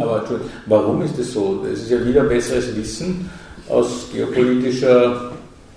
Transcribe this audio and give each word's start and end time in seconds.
Aber 0.00 0.24
warum 0.66 1.02
ist 1.02 1.18
das 1.18 1.32
so? 1.32 1.64
Es 1.70 1.82
ist 1.82 1.90
ja 1.90 2.04
wieder 2.04 2.24
besseres 2.24 2.74
Wissen 2.76 3.30
aus 3.68 4.06
geopolitischer 4.12 5.32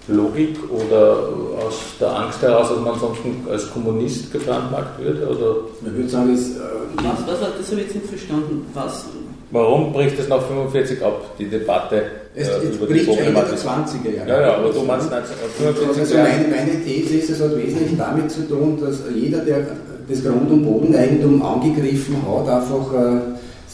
Logik 0.07 0.57
oder 0.69 1.29
aus 1.65 1.79
der 1.99 2.15
Angst 2.15 2.41
heraus, 2.41 2.69
dass 2.69 2.79
man 2.79 2.93
ansonsten 2.93 3.43
als 3.49 3.71
Kommunist 3.71 4.31
gebrandmarkt 4.31 5.03
wird? 5.03 5.27
Oder? 5.27 5.55
Ich 5.85 5.93
würde 5.93 6.09
sagen, 6.09 6.33
es, 6.33 6.51
äh, 6.51 6.59
was, 6.97 7.27
was, 7.27 7.39
das 7.39 7.71
habe 7.71 7.81
ich 7.81 7.87
jetzt 7.87 7.95
nicht 7.95 8.07
verstanden. 8.07 8.67
Was, 8.73 9.05
Warum 9.51 9.93
bricht 9.93 10.19
es 10.19 10.27
nach 10.27 10.41
45 10.41 11.03
ab, 11.03 11.23
die 11.39 11.45
Debatte 11.45 12.03
es, 12.35 12.49
äh, 12.49 12.67
über 12.67 12.87
bricht 12.87 13.01
die 13.01 13.05
Problematik? 13.05 13.53
Ende 13.53 13.63
der 13.63 14.11
20er 14.11 14.17
Jahre. 14.17 14.29
Ja, 14.29 14.41
ja, 14.41 14.57
aber 14.57 14.69
du 14.69 14.81
meinst 14.83 15.11
1945 15.11 15.99
Also 15.99 16.15
meine, 16.17 16.47
meine 16.49 16.83
These 16.83 17.15
ist, 17.17 17.29
es 17.29 17.41
hat 17.41 17.55
wesentlich 17.55 17.97
damit 17.97 18.31
zu 18.31 18.47
tun, 18.47 18.79
dass 18.81 18.99
jeder, 19.13 19.39
der 19.39 19.65
das 20.07 20.23
Grund- 20.23 20.51
und 20.51 20.65
Bodeneigentum 20.65 21.41
angegriffen 21.41 22.17
hat, 22.27 22.49
einfach 22.49 22.93
äh, 22.93 23.21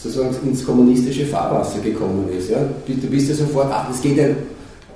sozusagen 0.02 0.34
ins 0.44 0.64
kommunistische 0.64 1.26
Fahrwasser 1.26 1.80
gekommen 1.80 2.28
ist. 2.36 2.50
Ja? 2.50 2.58
Du 2.86 3.06
bist 3.08 3.28
ja 3.28 3.34
sofort, 3.34 3.68
ach, 3.70 3.88
das 3.88 4.00
geht 4.00 4.16
ja 4.16 4.26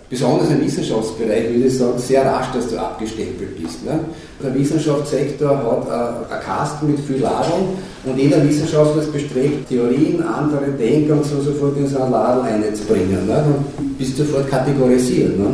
besonders 0.09 0.51
im 0.51 0.61
Wissenschaftsbereich, 0.65 1.51
würde 1.51 1.67
ich 1.67 1.79
sagen, 1.79 1.99
sehr 1.99 2.25
rasch, 2.25 2.47
dass 2.55 2.69
du 2.69 2.79
abgestempelt 2.79 3.61
bist. 3.61 3.85
Ne? 3.85 3.99
Der 4.43 4.55
Wissenschaftssektor 4.55 5.49
hat 5.49 5.89
äh, 5.89 6.33
eine 6.33 6.43
Kasten 6.43 6.91
mit 6.91 7.01
viel 7.01 7.19
Ladung 7.19 7.77
und 8.05 8.19
jeder 8.19 8.43
Wissenschaftler 8.47 9.03
ist 9.03 9.13
bestrebt, 9.13 9.69
Theorien, 9.69 10.23
andere 10.23 10.71
Denker 10.79 11.15
und 11.15 11.25
so 11.25 11.41
sofort 11.41 11.77
in 11.77 11.89
so 11.89 12.01
ein 12.01 12.11
Ladel 12.11 12.43
einzubringen. 12.43 13.27
Ne? 13.27 13.35
Dann 13.35 13.65
bist 13.99 14.17
sofort 14.17 14.49
kategorisiert. 14.49 15.39
Ne? 15.39 15.47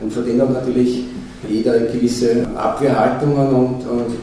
Und 0.00 0.12
von 0.12 0.24
denen 0.24 0.40
hat 0.42 0.52
natürlich 0.52 1.04
jeder 1.48 1.78
gewisse 1.78 2.46
Abwehrhaltungen 2.56 3.48
und, 3.48 3.86
und 3.86 4.16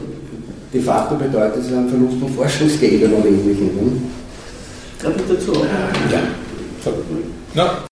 de 0.72 0.80
facto 0.80 1.16
bedeutet 1.16 1.64
es 1.64 1.72
einen 1.72 1.88
Verlust 1.88 2.18
von 2.18 2.28
Forschungsgeldern 2.28 3.12
und 3.12 3.26
ähnlichem. 3.26 3.66
Ne? 3.66 3.92
Darf 5.02 5.16
ich 5.16 5.22
dazu 5.28 5.52
auch? 5.52 5.66
Ja. 6.12 6.22
ja. 7.54 7.84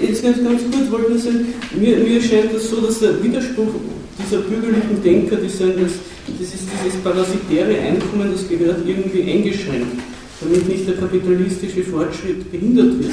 Jetzt 0.00 0.22
ganz, 0.22 0.38
ganz 0.38 0.62
kurz 0.70 0.90
wollte 0.90 1.12
ich 1.14 1.22
sagen, 1.22 1.54
mir, 1.74 1.96
mir 1.96 2.22
scheint 2.22 2.54
das 2.54 2.70
so, 2.70 2.80
dass 2.80 3.00
der 3.00 3.22
Widerspruch 3.22 3.74
dieser 4.18 4.42
bürgerlichen 4.42 5.02
Denker, 5.02 5.36
die 5.36 5.48
sagen, 5.48 5.74
dass, 5.82 5.92
das 6.38 6.54
ist 6.54 6.68
dieses 6.84 7.00
parasitäre 7.00 7.80
Einkommen, 7.80 8.30
das 8.32 8.48
gehört 8.48 8.86
irgendwie 8.86 9.22
eingeschränkt, 9.22 9.98
damit 10.40 10.68
nicht 10.68 10.86
der 10.86 10.96
kapitalistische 10.98 11.82
Fortschritt 11.82 12.50
behindert 12.52 13.00
wird. 13.00 13.12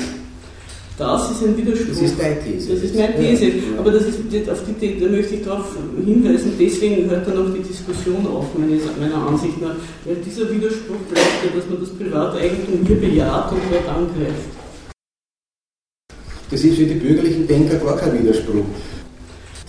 Das 0.99 1.31
ist 1.31 1.41
ein 1.41 1.55
Widerspruch. 1.55 1.87
Das 1.93 2.01
ist 2.01 2.19
deine 2.19 2.43
These. 2.43 2.73
Das 2.73 2.83
ist 2.83 2.93
meine 2.93 3.15
These. 3.15 3.45
Ja. 3.45 3.53
Aber 3.79 3.91
das 3.91 4.03
ist, 4.03 4.19
auf 4.19 4.57
die, 4.81 4.99
da 4.99 5.07
möchte 5.07 5.35
ich 5.35 5.45
darauf 5.45 5.77
hinweisen, 6.05 6.51
deswegen 6.59 7.09
hört 7.09 7.25
dann 7.25 7.37
auch 7.37 7.53
die 7.53 7.61
Diskussion 7.61 8.27
auf, 8.27 8.47
meines, 8.57 8.83
meiner 8.99 9.25
Ansicht 9.25 9.61
nach. 9.61 9.75
Weil 10.03 10.17
dieser 10.17 10.51
Widerspruch 10.51 10.99
bleibt 11.09 11.39
ja, 11.45 11.55
dass 11.55 11.69
man 11.69 11.79
das 11.79 11.89
Privateigentum 11.91 12.85
hier 12.85 12.97
bejaht 12.97 13.49
und 13.49 13.61
dort 13.71 13.87
angreift. 13.87 14.49
Das 16.51 16.63
ist 16.65 16.75
für 16.75 16.85
die 16.85 16.95
bürgerlichen 16.95 17.47
Denker 17.47 17.77
gar 17.77 17.95
kein 17.95 18.21
Widerspruch. 18.21 18.65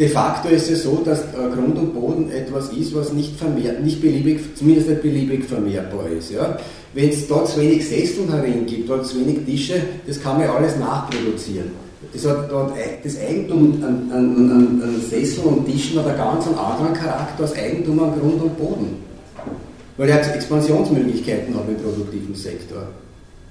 De 0.00 0.08
facto 0.08 0.48
ist 0.48 0.68
es 0.68 0.82
so, 0.82 1.00
dass 1.04 1.20
äh, 1.20 1.48
Grund 1.54 1.78
und 1.78 1.94
Boden 1.94 2.30
etwas 2.32 2.72
ist, 2.72 2.92
was 2.94 3.12
nicht, 3.12 3.36
vermehrt, 3.36 3.84
nicht 3.84 4.00
beliebig, 4.00 4.40
zumindest 4.56 4.88
nicht 4.88 5.02
beliebig 5.02 5.44
vermehrbar 5.44 6.08
ist. 6.08 6.32
Ja? 6.32 6.58
Wenn 6.92 7.08
es 7.08 7.28
dort 7.28 7.48
zu 7.48 7.60
wenig 7.60 7.88
Sessel 7.88 8.30
herin 8.30 8.66
gibt, 8.66 8.88
dort 8.88 9.06
zu 9.06 9.20
wenig 9.20 9.44
Tische, 9.44 9.80
das 10.06 10.20
kann 10.20 10.38
man 10.38 10.46
ja 10.46 10.54
alles 10.54 10.76
nachproduzieren. 10.76 11.70
Das, 12.12 12.26
hat 12.26 12.50
dort, 12.50 12.72
das 13.04 13.18
Eigentum 13.18 13.82
an, 13.82 14.10
an, 14.10 14.36
an, 14.36 14.82
an 14.82 15.02
Sesseln 15.08 15.46
und 15.46 15.66
Tischen 15.66 15.98
hat 15.98 16.06
einen 16.08 16.16
ganz 16.16 16.46
anderen 16.46 16.94
Charakter 16.94 17.42
als 17.42 17.54
Eigentum 17.54 18.02
an 18.02 18.18
Grund 18.18 18.42
und 18.42 18.58
Boden. 18.58 19.04
Weil 19.96 20.08
er 20.08 20.34
Expansionsmöglichkeiten 20.34 21.54
hat 21.54 21.68
im 21.68 21.76
produktiven 21.76 22.34
Sektor. 22.34 22.88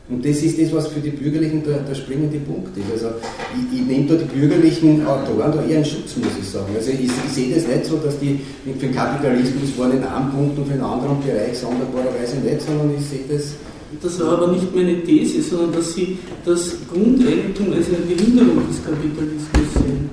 Und 0.10 0.26
das 0.26 0.42
ist 0.42 0.60
das, 0.60 0.74
was 0.74 0.88
für 0.88 1.00
die 1.00 1.12
Bürgerlichen 1.12 1.64
der, 1.64 1.82
der 1.82 1.94
springende 1.94 2.40
Punkt 2.40 2.76
ist. 2.76 2.92
Also 2.92 3.16
ich, 3.54 3.80
ich 3.80 3.86
nehme 3.86 4.08
da 4.08 4.16
die 4.16 4.26
bürgerlichen 4.26 5.06
Autoren 5.06 5.52
da 5.52 5.64
eher 5.64 5.78
einen 5.78 5.86
Schutz, 5.86 6.18
muss 6.18 6.34
ich 6.40 6.50
sagen. 6.50 6.74
Also 6.76 6.90
ich, 6.90 7.02
ich 7.02 7.32
sehe 7.32 7.54
das 7.54 7.68
nicht 7.68 7.86
so, 7.86 7.98
dass 7.98 8.20
die 8.20 8.40
für 8.66 8.88
den 8.88 8.96
Kapitalismus 8.96 9.70
vorne 9.78 9.98
in 9.98 10.04
einem 10.04 10.32
Punkt 10.32 10.58
und 10.58 10.66
für 10.66 10.74
einen 10.74 10.82
anderen 10.82 11.22
Bereich 11.22 11.56
sonderbarerweise 11.56 12.38
nicht, 12.38 12.62
sondern 12.62 12.92
ich 12.98 13.06
sehe 13.06 13.26
das. 13.30 13.54
Das 14.02 14.20
war 14.20 14.34
aber 14.34 14.48
nicht 14.52 14.74
meine 14.76 15.04
These, 15.04 15.44
sondern 15.44 15.74
dass 15.74 15.94
Sie 15.94 16.18
das 16.44 16.76
Grundeigentum 16.92 17.74
als 17.74 17.88
eine 17.88 17.98
Behinderung 17.98 18.68
des 18.68 18.84
Kapitalismus 18.84 19.74
sehen. 19.74 20.10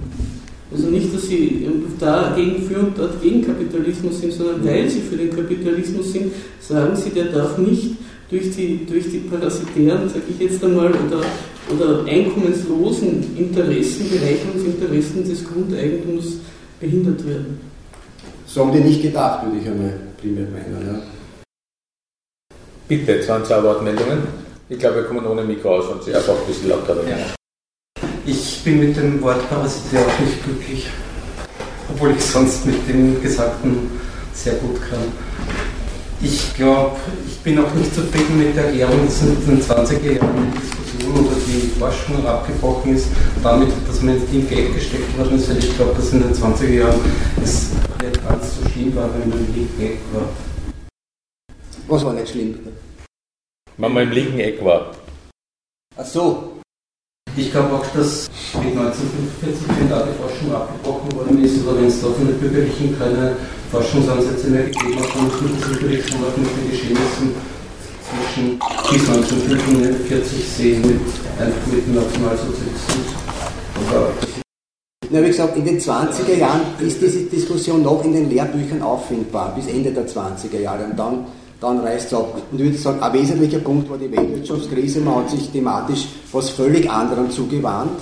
Also 0.72 0.88
nicht, 0.88 1.14
dass 1.14 1.28
Sie 1.28 1.68
dagegen 2.00 2.62
für 2.62 2.80
und 2.80 2.98
dort 2.98 3.22
gegen 3.22 3.44
Kapitalismus 3.46 4.20
sind, 4.20 4.32
sondern 4.32 4.64
weil 4.64 4.88
Sie 4.90 5.00
für 5.00 5.16
den 5.16 5.34
Kapitalismus 5.34 6.12
sind, 6.12 6.32
sagen 6.60 6.96
Sie, 6.96 7.10
der 7.10 7.26
darf 7.26 7.56
nicht 7.58 7.92
durch 8.28 8.50
die, 8.56 8.84
durch 8.84 9.04
die 9.10 9.18
parasitären, 9.18 10.08
sage 10.08 10.22
ich 10.28 10.40
jetzt 10.40 10.64
einmal, 10.64 10.90
oder, 10.90 11.22
oder 11.72 12.04
einkommenslosen 12.04 13.36
Interessen, 13.36 14.10
Bereicherungsinteressen 14.10 15.28
des 15.28 15.44
Grundeigentums 15.44 16.38
behindert 16.80 17.24
werden. 17.26 17.60
So 18.46 18.62
haben 18.62 18.72
die 18.72 18.80
nicht 18.80 19.02
gedacht, 19.02 19.46
würde 19.46 19.58
ich 19.58 19.68
einmal 19.68 19.92
primär 20.20 20.46
meinen. 20.46 20.86
Ja. 20.86 21.02
Bitte, 22.88 23.12
jetzt 23.12 23.28
waren 23.28 23.44
zwei 23.44 23.62
Wortmeldungen. 23.62 24.18
Ich 24.68 24.78
glaube, 24.78 24.96
wir 24.96 25.02
kommen 25.04 25.26
ohne 25.26 25.44
Mikro 25.44 25.76
aus 25.76 25.86
und 25.88 26.02
Sie 26.02 26.14
einfach 26.14 26.34
ein 26.34 26.46
bisschen 26.46 26.70
lauter 26.70 26.96
werden. 26.96 27.08
Ja. 27.08 27.45
Ich 28.28 28.64
bin 28.64 28.80
mit 28.80 28.96
dem 28.96 29.22
Wort 29.22 29.48
parasitär 29.48 30.00
auch 30.00 30.18
nicht 30.18 30.42
glücklich, 30.42 30.88
obwohl 31.88 32.10
ich 32.10 32.20
sonst 32.20 32.66
mit 32.66 32.88
dem 32.88 33.22
Gesagten 33.22 33.88
sehr 34.34 34.54
gut 34.54 34.80
kann. 34.90 35.12
Ich 36.20 36.52
glaube, 36.54 36.96
ich 37.24 37.38
bin 37.38 37.56
auch 37.60 37.72
nicht 37.74 37.94
zufrieden 37.94 38.38
mit 38.38 38.56
der 38.56 38.64
Erklärung, 38.64 39.06
dass 39.06 39.22
in 39.22 39.46
den 39.46 39.62
20er 39.62 40.12
Jahren 40.18 40.52
die 40.52 40.58
Diskussion 40.58 41.24
oder 41.24 41.36
die 41.46 41.78
Forschung 41.78 42.26
abgebrochen 42.26 42.96
ist, 42.96 43.06
damit, 43.44 43.68
dass 43.86 44.02
man 44.02 44.18
jetzt 44.18 44.32
in 44.32 44.48
Geld 44.48 44.74
gesteckt 44.74 45.16
worden 45.16 45.36
ist, 45.36 45.48
weil 45.48 45.58
ich 45.58 45.76
glaube, 45.76 45.94
dass 45.94 46.12
in 46.12 46.22
den 46.22 46.34
20er 46.34 46.68
Jahren 46.68 47.00
es 47.44 47.70
nicht 48.02 48.28
ganz 48.28 48.56
so 48.56 48.68
schlimm 48.70 48.96
war, 48.96 49.08
wenn 49.14 49.28
man 49.28 49.38
im 49.38 49.54
linken 49.54 49.82
Eck 49.82 49.98
war. 50.12 50.28
Was 51.86 52.04
war 52.04 52.12
nicht 52.12 52.30
schlimm? 52.30 52.58
Wenn 53.76 53.92
man 53.92 54.02
im 54.02 54.10
linken 54.10 54.40
Eck 54.40 54.64
war. 54.64 54.96
Ach 55.96 56.04
so. 56.04 56.55
Ich 57.38 57.52
glaube 57.52 57.74
auch, 57.74 57.86
dass 57.94 58.30
mit 58.64 58.72
1945, 58.72 59.68
wenn 59.68 59.90
da 59.90 60.08
die 60.08 60.16
Forschung 60.16 60.56
abgebrochen 60.56 61.12
worden 61.12 61.44
ist, 61.44 61.62
oder 61.62 61.76
wenn 61.76 61.88
es 61.88 62.00
da 62.00 62.08
von 62.08 62.26
den 62.26 62.38
Bürgerlichen 62.40 62.98
keine 62.98 63.36
Forschungsansätze 63.70 64.48
mehr 64.48 64.64
gegeben 64.64 64.96
hat, 64.96 65.12
dann 65.14 65.28
könnte 65.28 65.60
es 65.60 65.68
natürlich 65.68 66.08
schon 66.08 66.24
auch 66.24 66.34
mit 66.34 66.48
den 66.48 66.70
Geschehnissen 66.70 67.36
zwischen 68.08 68.58
bis 68.88 69.08
1945 69.10 70.48
sehen 70.48 70.80
mit, 70.80 71.00
einfach 71.36 71.66
mit 71.68 71.86
dem 71.86 71.94
Nationalsozialismus. 71.96 73.08
Aber 73.84 74.08
na, 75.10 75.22
wie 75.22 75.26
gesagt, 75.26 75.56
in 75.58 75.64
den 75.66 75.78
20er 75.78 76.34
Jahren 76.38 76.62
ist 76.80 77.02
diese 77.02 77.24
Diskussion 77.24 77.82
noch 77.82 78.02
in 78.02 78.14
den 78.14 78.30
Lehrbüchern 78.30 78.80
auffindbar, 78.80 79.54
bis 79.54 79.66
Ende 79.66 79.90
der 79.90 80.08
20er 80.08 80.58
Jahre. 80.58 80.84
Und 80.84 80.98
dann 80.98 81.26
dann 81.60 81.80
reißt 81.80 82.06
es 82.06 82.14
ab. 82.14 82.40
Und 82.50 82.58
ich 82.58 82.66
würde 82.66 82.78
sagen, 82.78 83.00
ein 83.00 83.12
wesentlicher 83.12 83.58
Punkt 83.58 83.88
war 83.88 83.98
die 83.98 84.10
Weltwirtschaftskrise. 84.10 85.00
Man 85.00 85.16
hat 85.16 85.30
sich 85.30 85.50
thematisch 85.50 86.06
was 86.32 86.50
völlig 86.50 86.90
anderem 86.90 87.30
zugewandt. 87.30 88.00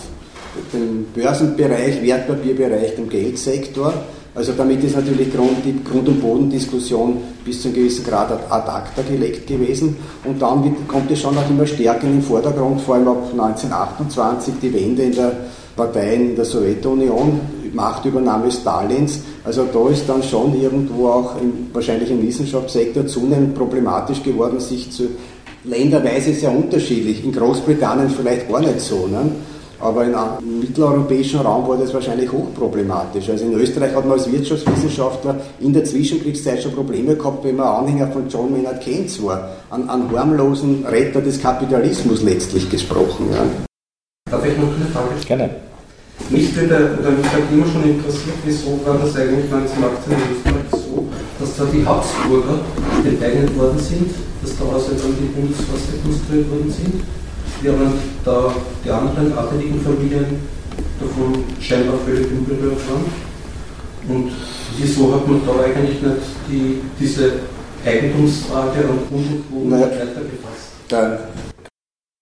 Dem 0.73 1.07
Börsenbereich, 1.15 2.03
Wertpapierbereich, 2.03 2.97
dem 2.97 3.09
Geldsektor. 3.09 3.93
Also 4.35 4.53
damit 4.57 4.83
ist 4.83 4.97
natürlich 4.97 5.33
Grund, 5.33 5.65
die 5.65 5.83
Grund- 5.85 6.09
und 6.09 6.21
Bodendiskussion 6.21 7.19
bis 7.45 7.63
zu 7.63 7.69
einem 7.69 7.77
gewissen 7.77 8.05
Grad 8.05 8.33
ad 8.33 8.69
acta 8.69 9.03
gelegt 9.03 9.47
gewesen. 9.47 9.97
Und 10.25 10.43
dann 10.43 10.65
wird, 10.65 10.89
kommt 10.89 11.11
es 11.11 11.21
schon 11.21 11.39
auch 11.39 11.49
immer 11.49 11.67
stärker 11.67 12.05
in 12.05 12.15
den 12.15 12.23
Vordergrund, 12.23 12.81
vor 12.81 12.97
allem 12.97 13.09
ab 13.09 13.23
1928 13.31 14.55
die 14.61 14.75
Wende 14.75 15.03
in 15.03 15.15
der 15.15 15.33
Parteien 15.77 16.31
in 16.31 16.37
der 16.37 16.45
Sowjetunion, 16.45 17.41
Machtübernahme 17.75 18.51
Stalins. 18.51 19.21
Also 19.45 19.67
da 19.73 19.89
ist 19.91 20.09
dann 20.09 20.23
schon 20.23 20.61
irgendwo 20.61 21.09
auch 21.09 21.41
im, 21.41 21.69
wahrscheinlich 21.73 22.11
im 22.11 22.23
Wissenschaftssektor 22.23 23.07
zunehmend 23.07 23.55
problematisch 23.55 24.23
geworden, 24.23 24.61
sich 24.61 24.91
zu 24.91 25.09
länderweise 25.65 26.33
sehr 26.33 26.51
unterschiedlich. 26.51 27.25
In 27.25 27.33
Großbritannien 27.33 28.11
vielleicht 28.11 28.51
gar 28.51 28.61
nicht 28.61 28.81
so. 28.81 29.07
Ne? 29.07 29.31
Aber 29.81 30.05
im 30.05 30.61
mitteleuropäischen 30.61 31.41
Raum 31.41 31.69
war 31.69 31.77
das 31.77 31.93
wahrscheinlich 31.93 32.31
hochproblematisch. 32.31 33.29
Also 33.29 33.45
in 33.45 33.55
Österreich 33.55 33.95
hat 33.95 34.05
man 34.05 34.19
als 34.19 34.31
Wirtschaftswissenschaftler 34.31 35.37
in 35.61 35.73
der 35.73 35.85
Zwischenkriegszeit 35.85 36.63
schon 36.63 36.73
Probleme 36.73 37.17
gehabt, 37.17 37.45
wenn 37.45 37.57
man 37.57 37.67
Anhänger 37.67 38.09
von 38.09 38.29
John 38.29 38.53
Maynard 38.53 38.81
Keynes 38.81 39.23
war. 39.23 39.51
An, 39.71 39.89
an 39.91 40.11
harmlosen 40.17 40.87
Retter 40.87 41.21
des 41.21 41.41
Kapitalismus 41.41 42.23
letztlich 42.23 42.71
gesprochen. 42.71 43.27
Ja. 43.33 43.45
Darf 44.31 44.47
ich 44.47 44.57
noch 44.57 44.75
eine 44.75 44.87
Frage 44.87 45.21
stellen? 45.21 45.39
Gerne. 45.39 45.64
Mich 46.31 46.55
würde, 46.57 46.97
oder 46.99 47.11
mich 47.11 47.27
hat 47.27 47.43
immer 47.53 47.67
schon 47.67 47.85
interessiert, 47.85 48.39
wieso 48.45 48.81
war 48.85 48.99
das 48.99 49.15
eigentlich 49.17 49.53
1918 49.53 50.13
in 50.13 50.37
Österreich 50.37 50.71
so, 50.73 51.07
dass 51.39 51.57
da 51.57 51.65
die 51.67 51.85
Habsburger 51.85 52.61
enteignet 53.05 53.57
worden 53.59 53.79
sind, 53.79 54.11
dass 54.43 54.57
daraus 54.59 54.89
ja 54.89 54.95
dann 54.97 55.15
die 55.21 55.31
Bundesforste 55.35 56.01
konstruiert 56.03 56.51
worden 56.51 56.71
sind, 56.71 56.95
während 57.61 57.95
da 58.25 58.55
die 58.85 58.91
anderen 58.91 59.37
adeligen 59.37 59.81
Familien 59.81 60.41
davon 60.99 61.45
scheinbar 61.61 61.99
völlig 62.07 62.27
unberührt 62.31 62.81
waren. 62.89 63.05
Und 64.09 64.33
wieso 64.79 65.15
hat 65.15 65.29
man 65.29 65.41
da 65.47 65.63
eigentlich 65.63 66.01
nicht 66.01 66.25
die, 66.49 66.81
diese 66.99 67.33
Eigentumsfrage 67.85 68.81
an 68.81 68.99
Grund 69.09 69.27
und 69.31 69.51
Boden 69.51 69.71
naja. 69.71 69.87
weitergefasst? 69.87 70.75
dann 70.89 71.19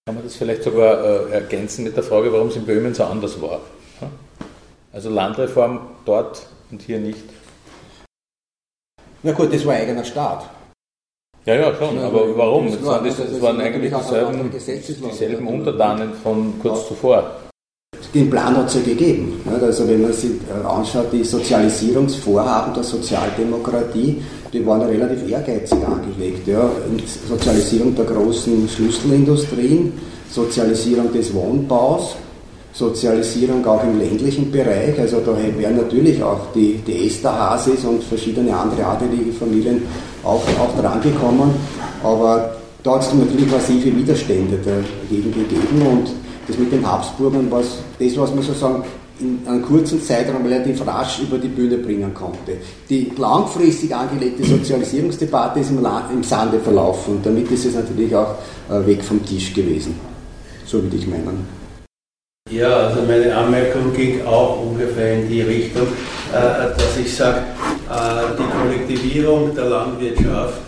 kann 0.06 0.14
man 0.16 0.24
das 0.24 0.36
vielleicht 0.36 0.64
sogar 0.64 1.04
äh, 1.04 1.32
ergänzen 1.32 1.84
mit 1.84 1.96
der 1.96 2.02
Frage, 2.02 2.32
warum 2.32 2.48
es 2.48 2.56
in 2.56 2.64
Böhmen 2.64 2.94
so 2.94 3.04
anders 3.04 3.40
war. 3.40 3.60
Also 4.92 5.08
Landreform 5.08 5.80
dort 6.04 6.46
und 6.70 6.82
hier 6.82 7.00
nicht. 7.00 7.24
Na 9.22 9.32
gut, 9.32 9.52
das 9.52 9.64
war 9.64 9.74
eigener 9.74 10.04
Staat. 10.04 10.50
Ja, 11.44 11.54
ja, 11.54 11.74
schon, 11.74 11.96
ja, 11.96 12.06
aber 12.06 12.36
warum? 12.36 12.70
Das, 12.70 12.84
waren, 12.84 13.04
das, 13.04 13.16
das 13.16 13.40
waren 13.40 13.60
eigentlich 13.60 13.92
dieselben, 13.92 15.10
dieselben 15.10 15.46
Untertanen 15.46 16.12
von 16.14 16.54
kurz 16.60 16.86
zuvor. 16.86 17.36
Den 18.14 18.28
Plan 18.28 18.56
hat 18.56 18.66
es 18.66 18.74
ja 18.74 18.82
gegeben. 18.82 19.40
Also 19.60 19.88
wenn 19.88 20.02
man 20.02 20.12
sich 20.12 20.32
äh, 20.32 20.66
anschaut, 20.66 21.06
die 21.12 21.24
Sozialisierungsvorhaben 21.24 22.74
der 22.74 22.84
Sozialdemokratie, 22.84 24.22
die 24.52 24.66
waren 24.66 24.82
relativ 24.82 25.28
ehrgeizig 25.28 25.78
angelegt. 25.84 26.46
Ja. 26.46 26.70
Sozialisierung 27.26 27.94
der 27.96 28.04
großen 28.04 28.68
Schlüsselindustrien, 28.68 29.92
Sozialisierung 30.30 31.12
des 31.12 31.32
Wohnbaus, 31.32 32.16
Sozialisierung 32.72 33.64
auch 33.66 33.84
im 33.84 33.98
ländlichen 33.98 34.50
Bereich. 34.50 34.98
Also 34.98 35.20
da 35.20 35.36
wären 35.58 35.76
natürlich 35.76 36.22
auch 36.22 36.52
die, 36.54 36.80
die 36.86 37.06
Esterhasis 37.06 37.84
und 37.84 38.02
verschiedene 38.02 38.56
andere 38.56 38.84
adelige 38.84 39.32
Familien 39.32 39.82
auch, 40.24 40.42
auch 40.58 40.80
drangekommen. 40.80 41.50
Aber 42.02 42.56
da 42.82 42.94
hat 42.94 43.02
es 43.02 43.14
natürlich 43.14 43.50
massive 43.50 43.94
Widerstände 43.94 44.58
dagegen 44.58 45.32
gegeben 45.32 45.86
und 45.90 46.10
das 46.48 46.58
mit 46.58 46.72
den 46.72 46.84
Habsburgern 46.84 47.50
war 47.50 47.60
das, 47.60 48.16
was 48.16 48.34
man 48.34 48.42
sozusagen 48.42 48.82
in 49.20 49.46
einem 49.46 49.62
kurzen 49.62 50.02
Zeitraum 50.02 50.44
relativ 50.44 50.84
rasch 50.84 51.20
über 51.20 51.38
die 51.38 51.48
Bühne 51.48 51.78
bringen 51.78 52.12
konnte. 52.12 52.56
Die 52.90 53.12
langfristig 53.16 53.94
angelegte 53.94 54.42
Sozialisierungsdebatte 54.44 55.60
ist 55.60 55.70
im, 55.70 55.86
im 56.12 56.22
Sande 56.24 56.58
verlaufen 56.58 57.16
und 57.16 57.26
damit 57.26 57.48
ist 57.52 57.66
es 57.66 57.74
natürlich 57.74 58.14
auch 58.16 58.34
äh, 58.68 58.84
weg 58.84 59.04
vom 59.04 59.24
Tisch 59.24 59.54
gewesen. 59.54 59.94
So 60.66 60.82
würde 60.82 60.96
ich 60.96 61.06
meinen. 61.06 61.61
Ja, 62.52 62.68
also 62.68 63.00
meine 63.08 63.34
Anmerkung 63.34 63.94
ging 63.94 64.26
auch 64.26 64.60
ungefähr 64.60 65.14
in 65.14 65.28
die 65.28 65.40
Richtung, 65.40 65.86
äh, 66.32 66.76
dass 66.76 66.98
ich 67.02 67.16
sage, 67.16 67.38
äh, 67.88 68.36
die 68.38 68.44
Kollektivierung 68.58 69.54
der 69.54 69.64
Landwirtschaft 69.64 70.60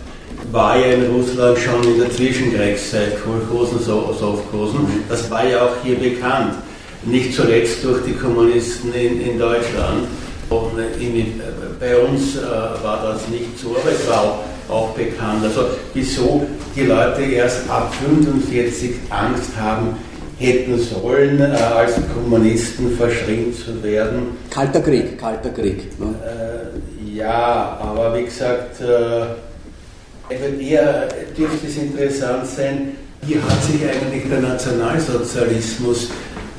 war 0.51 0.77
ja 0.79 0.93
in 0.93 1.05
Russland 1.11 1.59
schon 1.59 1.83
in 1.83 1.99
der 1.99 2.09
Zwischenkriegszeit, 2.09 3.23
Kolchosen, 3.23 3.79
Sowchosen, 3.79 5.03
das 5.07 5.29
war 5.29 5.47
ja 5.47 5.61
auch 5.61 5.73
hier 5.83 5.99
bekannt. 5.99 6.55
Nicht 7.03 7.35
zuletzt 7.35 7.83
durch 7.83 8.03
die 8.03 8.13
Kommunisten 8.13 8.91
in, 8.95 9.21
in 9.21 9.37
Deutschland. 9.37 10.07
Und 10.49 10.79
in, 10.99 11.39
bei 11.79 11.97
uns 11.99 12.35
äh, 12.35 12.41
war 12.83 13.03
das 13.03 13.27
nicht 13.27 13.59
so, 13.59 13.75
aber 13.79 13.91
es 13.91 14.09
war 14.09 14.21
auch, 14.23 14.73
auch 14.73 14.89
bekannt. 14.95 15.43
Also 15.43 15.67
wieso 15.93 16.47
die 16.75 16.85
Leute 16.85 17.21
erst 17.21 17.69
ab 17.69 17.93
45 17.93 18.95
Angst 19.11 19.51
haben, 19.59 19.97
hätten 20.37 20.77
sollen, 20.79 21.39
äh, 21.39 21.55
als 21.55 21.93
Kommunisten 22.13 22.95
verschrien 22.97 23.53
zu 23.53 23.81
werden. 23.83 24.37
Kalter 24.49 24.81
Krieg, 24.81 25.17
kalter 25.17 25.49
Krieg. 25.49 25.99
Ne? 25.99 26.15
Äh, 26.23 27.15
ja, 27.15 27.77
aber 27.81 28.17
wie 28.17 28.25
gesagt, 28.25 28.81
äh, 28.81 30.35
eher 30.61 31.07
dürfte 31.37 31.67
es 31.67 31.77
interessant 31.77 32.45
sein, 32.45 32.91
wie 33.21 33.35
hat 33.35 33.63
sich 33.63 33.81
eigentlich 33.83 34.29
der 34.29 34.41
Nationalsozialismus 34.41 36.09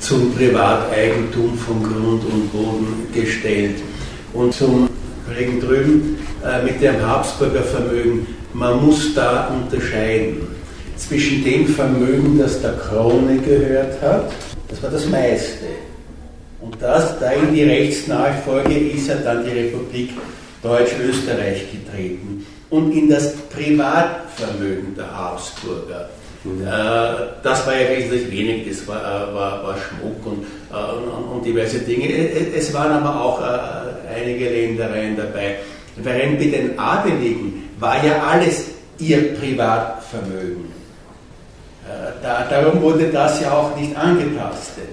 zum 0.01 0.35
Privateigentum 0.35 1.57
von 1.59 1.83
Grund 1.83 2.25
und 2.25 2.53
Boden 2.53 3.07
gestellt. 3.13 3.77
Und 4.33 4.53
zum 4.53 4.89
Kollegen 5.27 5.61
drüben 5.61 6.19
äh, 6.45 6.63
mit 6.63 6.81
dem 6.81 7.01
Habsburger 7.07 7.63
Vermögen, 7.63 8.27
man 8.53 8.85
muss 8.85 9.15
da 9.15 9.49
unterscheiden 9.49 10.56
zwischen 10.97 11.45
dem 11.45 11.67
Vermögen, 11.67 12.39
das 12.39 12.61
der 12.61 12.73
Krone 12.73 13.39
gehört 13.39 14.01
hat, 14.03 14.33
das 14.69 14.83
war 14.83 14.91
das 14.91 15.07
meiste. 15.07 15.67
Und 16.61 16.81
das, 16.81 17.19
da 17.21 17.31
in 17.33 17.55
die 17.55 17.65
Rechtsnachfolge 17.65 18.77
ist 18.77 19.09
ja 19.09 19.17
dann 19.17 19.45
die 19.45 19.51
Republik 19.51 20.11
Deutsch-Österreich 20.63 21.67
getreten. 21.71 22.47
Und 22.71 22.93
in 22.93 23.09
das 23.09 23.33
Privatvermögen 23.55 24.97
der 24.97 25.17
Habsburger. 25.17 26.09
Mhm. 26.43 26.63
Äh, 26.63 26.71
das 27.43 27.67
war 27.67 27.77
ja 27.77 27.89
wesentlich 27.97 28.31
wenig, 28.31 28.69
das 28.69 28.89
war, 28.89 29.01
äh, 29.01 29.35
war, 29.35 29.63
war 29.63 29.77
Schmuck 29.77 30.27
und, 30.27 30.45
äh, 30.73 31.35
und, 31.35 31.45
diverse 31.45 31.79
Dinge. 31.81 32.09
Es 32.55 32.73
waren 32.75 32.93
aber 32.93 33.21
auch 33.21 33.41
einige 34.13 34.49
Ländereien 34.49 35.17
dabei. 35.17 35.57
Während 35.97 36.39
bei 36.39 36.47
den 36.47 36.79
Adeligen 36.79 37.71
war 37.79 38.05
ja 38.05 38.23
alles 38.23 38.67
ihr 38.99 39.35
Privatvermögen. 39.35 40.76
Da, 42.27 42.45
darum 42.51 42.83
wurde 42.83 43.07
das 43.13 43.41
ja 43.41 43.53
auch 43.53 43.77
nicht 43.77 43.97
angetastet. 43.97 44.89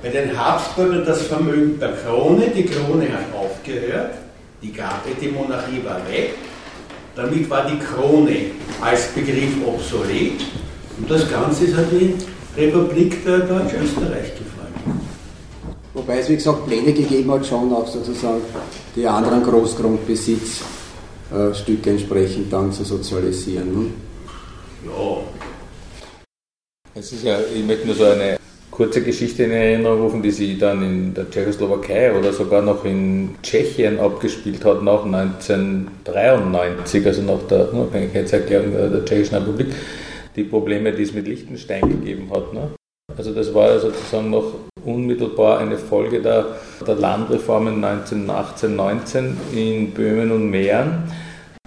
Bei 0.00 0.10
den 0.10 0.38
Habsburgern 0.38 1.04
das 1.04 1.22
Vermögen 1.22 1.80
der 1.80 1.94
Krone, 1.94 2.52
die 2.54 2.66
Krone 2.66 3.08
hat 3.12 3.24
aufgehört, 3.36 4.12
die 4.62 4.72
gab 4.72 5.04
die 5.20 5.26
Monarchie 5.26 5.84
war 5.84 5.96
weg, 6.08 6.34
damit 7.16 7.50
war 7.50 7.66
die 7.66 7.80
Krone 7.80 8.52
als 8.80 9.08
Begriff 9.08 9.56
obsolet 9.66 10.40
und 10.98 11.10
das 11.10 11.28
Ganze 11.28 11.64
ist 11.64 11.76
an 11.76 11.86
die 11.90 12.14
Republik 12.56 13.24
der 13.24 13.40
Deutsch-Österreich 13.40 14.32
gefallen. 14.38 15.00
Wobei 15.94 16.20
es, 16.20 16.28
wie 16.28 16.36
gesagt, 16.36 16.64
Pläne 16.64 16.92
gegeben 16.92 17.32
hat, 17.32 17.44
schon 17.44 17.72
auch 17.72 17.88
sozusagen 17.88 18.42
die 18.94 19.04
anderen 19.04 19.42
Großgrundbesitzstücke 19.42 21.90
äh, 21.90 21.90
entsprechend 21.90 22.52
dann 22.52 22.72
zu 22.72 22.84
sozialisieren. 22.84 23.72
Ne? 23.72 23.86
Ja, 24.86 25.24
es 26.94 27.12
ist 27.12 27.24
ja, 27.24 27.38
ich 27.54 27.64
möchte 27.64 27.86
nur 27.86 27.94
so 27.94 28.04
eine 28.04 28.38
kurze 28.70 29.02
Geschichte 29.02 29.44
in 29.44 29.52
Erinnerung 29.52 30.02
rufen, 30.02 30.22
die 30.22 30.30
sie 30.30 30.56
dann 30.56 30.82
in 30.82 31.12
der 31.14 31.30
Tschechoslowakei 31.30 32.16
oder 32.16 32.32
sogar 32.32 32.62
noch 32.62 32.82
in 32.84 33.34
Tschechien 33.42 34.00
abgespielt 34.00 34.64
hat 34.64 34.82
nach 34.82 35.04
1993, 35.04 37.06
also 37.06 37.22
nach 37.22 37.42
der 37.48 37.72
Unabhängigkeitserklärung 37.72 38.72
der 38.72 39.04
Tschechischen 39.04 39.38
Republik, 39.38 39.68
die 40.34 40.44
Probleme, 40.44 40.92
die 40.92 41.02
es 41.02 41.12
mit 41.12 41.28
Liechtenstein 41.28 41.86
gegeben 41.88 42.30
hat. 42.32 42.54
Ne? 42.54 42.70
Also 43.16 43.34
das 43.34 43.52
war 43.52 43.70
ja 43.70 43.78
sozusagen 43.78 44.30
noch 44.30 44.54
unmittelbar 44.84 45.58
eine 45.58 45.76
Folge 45.76 46.22
der, 46.22 46.46
der 46.86 46.94
Landreformen 46.94 47.84
1918, 47.84 48.76
19 48.76 49.36
in 49.54 49.90
Böhmen 49.90 50.32
und 50.32 50.48
Mähren 50.48 51.02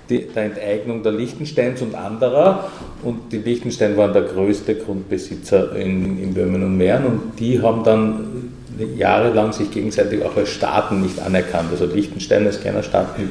die, 0.10 0.28
der 0.28 0.44
Enteignung 0.46 1.04
der 1.04 1.12
Liechtensteins 1.12 1.82
und 1.82 1.96
anderer. 1.96 2.70
Und 3.04 3.32
die 3.32 3.38
Liechtenstein 3.38 3.98
waren 3.98 4.14
der 4.14 4.24
größte 4.24 4.76
Grundbesitzer 4.76 5.75
in, 5.75 6.22
in 6.22 6.34
Böhmen 6.34 6.63
und 6.63 6.77
Mähren 6.77 7.06
und 7.06 7.39
die 7.39 7.62
haben 7.62 7.84
dann 7.84 8.54
jahrelang 8.96 9.54
sich 9.54 9.70
gegenseitig 9.72 10.24
auch 10.24 10.36
als 10.36 10.50
Staaten 10.50 11.01
nicht 11.01 11.20
anerkannt. 11.20 11.70
Also 11.72 11.86
Liechtenstein 11.86 12.46
als 12.46 12.60
kleiner 12.60 12.84
Staat 12.84 13.18
mit, 13.20 13.30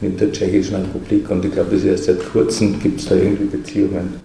mit 0.00 0.20
der 0.20 0.32
Tschechischen 0.32 0.76
Republik 0.76 1.30
und 1.30 1.44
ich 1.44 1.52
glaube, 1.52 1.70
das 1.72 1.80
ist 1.80 1.86
erst 1.86 2.04
seit 2.04 2.32
kurzem 2.32 2.80
gibt 2.80 3.00
es 3.00 3.06
da 3.06 3.14
irgendwie 3.14 3.44
Beziehungen. 3.44 4.20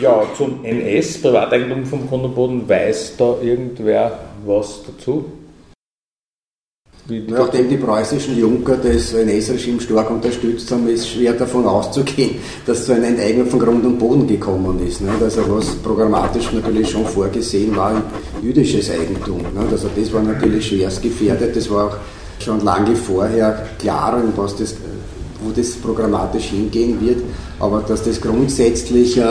Ja, 0.00 0.22
zum 0.36 0.64
NS, 0.64 1.20
Privateigentum 1.20 1.84
vom 1.84 2.08
Grund 2.08 2.24
und 2.24 2.34
Boden, 2.34 2.68
weiß 2.68 3.16
da 3.16 3.36
irgendwer 3.42 4.20
was 4.46 4.82
dazu? 4.86 5.24
Nachdem 7.06 7.68
die 7.68 7.76
preußischen 7.76 8.38
Junker 8.38 8.78
das 8.78 9.12
NS-Regime 9.12 9.78
stark 9.78 10.10
unterstützt 10.10 10.70
haben, 10.70 10.88
ist 10.88 11.06
schwer 11.06 11.34
davon 11.34 11.66
auszugehen, 11.66 12.36
dass 12.66 12.86
zu 12.86 12.92
einer 12.94 13.08
Enteignung 13.08 13.46
von 13.46 13.58
Grund 13.58 13.84
und 13.84 13.98
Boden 13.98 14.26
gekommen 14.26 14.80
ist. 14.86 15.02
Also 15.20 15.42
was 15.48 15.74
programmatisch 15.76 16.50
natürlich 16.52 16.90
schon 16.90 17.04
vorgesehen 17.04 17.76
war, 17.76 18.02
jüdisches 18.42 18.90
Eigentum. 18.90 19.42
Also 19.70 19.90
das 19.94 20.10
war 20.14 20.22
natürlich 20.22 20.66
schwerst 20.66 21.02
gefährdet, 21.02 21.54
das 21.54 21.70
war 21.70 21.88
auch 21.88 21.96
schon 22.42 22.64
lange 22.64 22.96
vorher 22.96 23.66
klar, 23.78 24.22
was 24.36 24.56
das, 24.56 24.74
wo 25.42 25.50
das 25.54 25.72
programmatisch 25.72 26.46
hingehen 26.46 26.98
wird, 27.06 27.18
aber 27.60 27.84
dass 27.86 28.02
das 28.02 28.18
grundsätzlich 28.18 29.22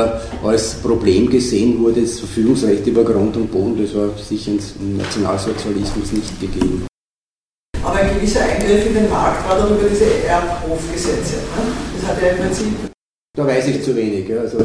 als 0.43 0.75
Problem 0.75 1.27
gesehen 1.27 1.83
wurde, 1.83 2.01
das 2.01 2.19
Verfügungsrecht 2.19 2.85
über 2.85 3.03
Grund 3.03 3.35
und 3.35 3.51
Boden, 3.51 3.79
das 3.81 3.95
war 3.95 4.09
sicher 4.15 4.51
im 4.51 4.97
Nationalsozialismus 4.97 6.11
nicht 6.11 6.39
gegeben 6.39 6.85
ein 8.03 8.15
gewisser 8.15 8.41
Eingriff 8.41 8.86
in 8.86 8.93
den 8.93 9.10
Markt 9.10 9.48
war 9.48 9.57
dann 9.57 9.77
über 9.77 9.88
diese 9.89 10.05
Erbhofgesetze. 10.27 11.36
Ne? 11.36 11.63
Das 12.00 12.10
hat 12.10 12.22
ja 12.22 12.29
im 12.29 12.38
Prinzip. 12.38 12.74
Da 13.36 13.48
weiß 13.48 13.67
ich 13.67 13.83
zu 13.83 13.95
wenig. 13.95 14.27
Ja. 14.27 14.41
Also 14.41 14.57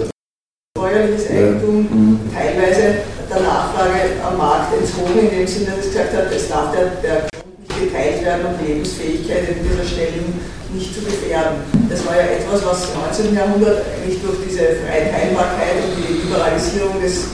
bäuerliches 0.75 1.31
Eigentum. 1.31 1.89
Mhm. 1.91 2.21
teilweise 2.33 3.03
der 3.29 3.41
Nachfrage 3.41 4.17
am 4.25 4.39
Markt 4.39 4.73
entzogen, 4.75 5.19
in 5.19 5.31
dem 5.31 5.47
Sinne, 5.47 5.77
dass 5.77 5.87
gesagt 5.87 6.15
hat, 6.15 6.33
es 6.33 6.49
darf 6.49 6.73
der, 6.73 6.87
der 7.03 7.29
Grund 7.29 7.59
nicht 7.59 7.93
geteilt 7.93 8.25
werden, 8.25 8.47
um 8.47 8.67
Lebensfähigkeit 8.67 9.49
in 9.49 9.69
dieser 9.69 9.85
Stellen 9.85 10.41
nicht 10.73 10.95
zu 10.95 11.01
gefährden. 11.03 11.61
Das 11.91 12.07
war 12.07 12.17
ja 12.17 12.25
etwas, 12.41 12.65
was 12.65 12.89
im 12.89 13.29
19. 13.29 13.37
Jahrhundert 13.37 13.85
eigentlich 13.85 14.21
durch 14.23 14.39
diese 14.49 14.81
freie 14.85 15.11
Teilbarkeit 15.11 15.77
und 15.85 15.93
die 15.97 16.25
Liberalisierung 16.25 17.01
des 17.01 17.29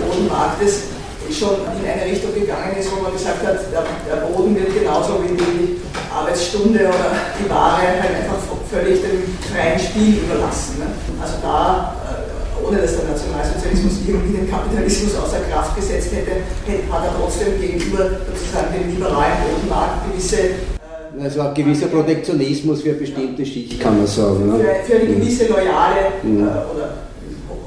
Bodenmarktes 0.00 0.94
schon 1.32 1.64
in 1.80 1.86
eine 1.88 2.04
Richtung 2.10 2.34
gegangen 2.34 2.76
ist, 2.78 2.90
wo 2.92 3.00
man 3.02 3.12
gesagt 3.12 3.46
hat, 3.46 3.58
der, 3.72 4.16
Boden 4.28 4.56
wird 4.56 4.74
genauso 4.74 5.22
wie 5.22 5.32
die 5.32 5.80
Arbeitsstunde 6.12 6.80
oder 6.80 7.10
die 7.38 7.48
Ware 7.48 8.00
halt 8.00 8.12
einfach 8.24 8.38
völlig 8.70 9.00
dem 9.00 9.22
freien 9.48 9.78
Spiel 9.78 10.26
überlassen. 10.26 10.82
Ne? 10.82 10.86
Also 11.22 11.34
da, 11.42 11.94
äh, 12.02 12.66
ohne 12.66 12.78
dass 12.82 12.96
der 12.96 13.06
Nationalsozialismus 13.06 14.02
irgendwie 14.06 14.36
den 14.36 14.50
Kapitalismus 14.50 15.14
außer 15.16 15.40
Kraft 15.50 15.76
gesetzt 15.76 16.10
hätte, 16.12 16.42
hat 16.90 17.04
er 17.04 17.12
trotzdem 17.18 17.60
gegenüber 17.60 18.10
sozusagen 18.26 18.74
dem 18.74 18.90
liberalen 18.90 19.38
Bodenmarkt 19.46 20.10
gewisse 20.10 20.74
also 21.22 21.42
ein 21.42 21.54
gewisser 21.54 21.86
Protektionismus 21.86 22.82
für 22.82 22.94
bestimmte 22.94 23.46
Schicht, 23.46 23.78
kann 23.80 23.98
man 23.98 24.06
sagen. 24.06 24.48
Ne? 24.48 24.58
Für, 24.58 24.92
für, 24.92 25.00
eine 25.00 25.14
gewisse 25.14 25.46
loyale 25.46 26.10
mhm. 26.24 26.40
äh, 26.40 26.50
oder 26.74 26.94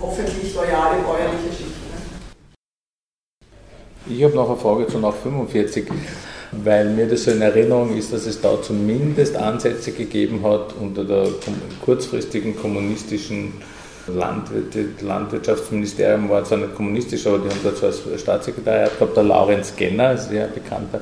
hoffentlich 0.01 0.53
loyale 0.53 0.97
bäuerliche 1.01 1.55
Schicht. 1.55 1.66
Ich 4.09 4.23
habe 4.23 4.35
noch 4.35 4.49
eine 4.49 4.57
Frage 4.57 4.87
zu 4.87 4.99
nach 4.99 5.13
45, 5.13 5.85
weil 6.51 6.89
mir 6.91 7.07
das 7.07 7.25
so 7.25 7.31
in 7.31 7.41
Erinnerung 7.41 7.97
ist, 7.97 8.13
dass 8.13 8.25
es 8.25 8.39
da 8.39 8.61
zumindest 8.61 9.35
Ansätze 9.35 9.91
gegeben 9.91 10.43
hat 10.43 10.73
unter 10.79 11.03
der 11.03 11.27
kurzfristigen 11.83 12.55
kommunistischen 12.55 13.53
Landwirtschaftsministerium 14.07 16.29
war 16.29 16.43
zwar 16.43 16.59
nicht 16.59 16.75
kommunistisch, 16.75 17.25
aber 17.27 17.39
die 17.39 17.49
haben 17.49 17.59
dazu 17.63 17.87
als 17.87 18.03
Staatssekretariat 18.21 18.97
gehabt, 18.97 19.17
der 19.17 19.23
Laurenz 19.23 19.75
Genner, 19.75 20.17
sehr 20.17 20.47
bekannter 20.47 21.01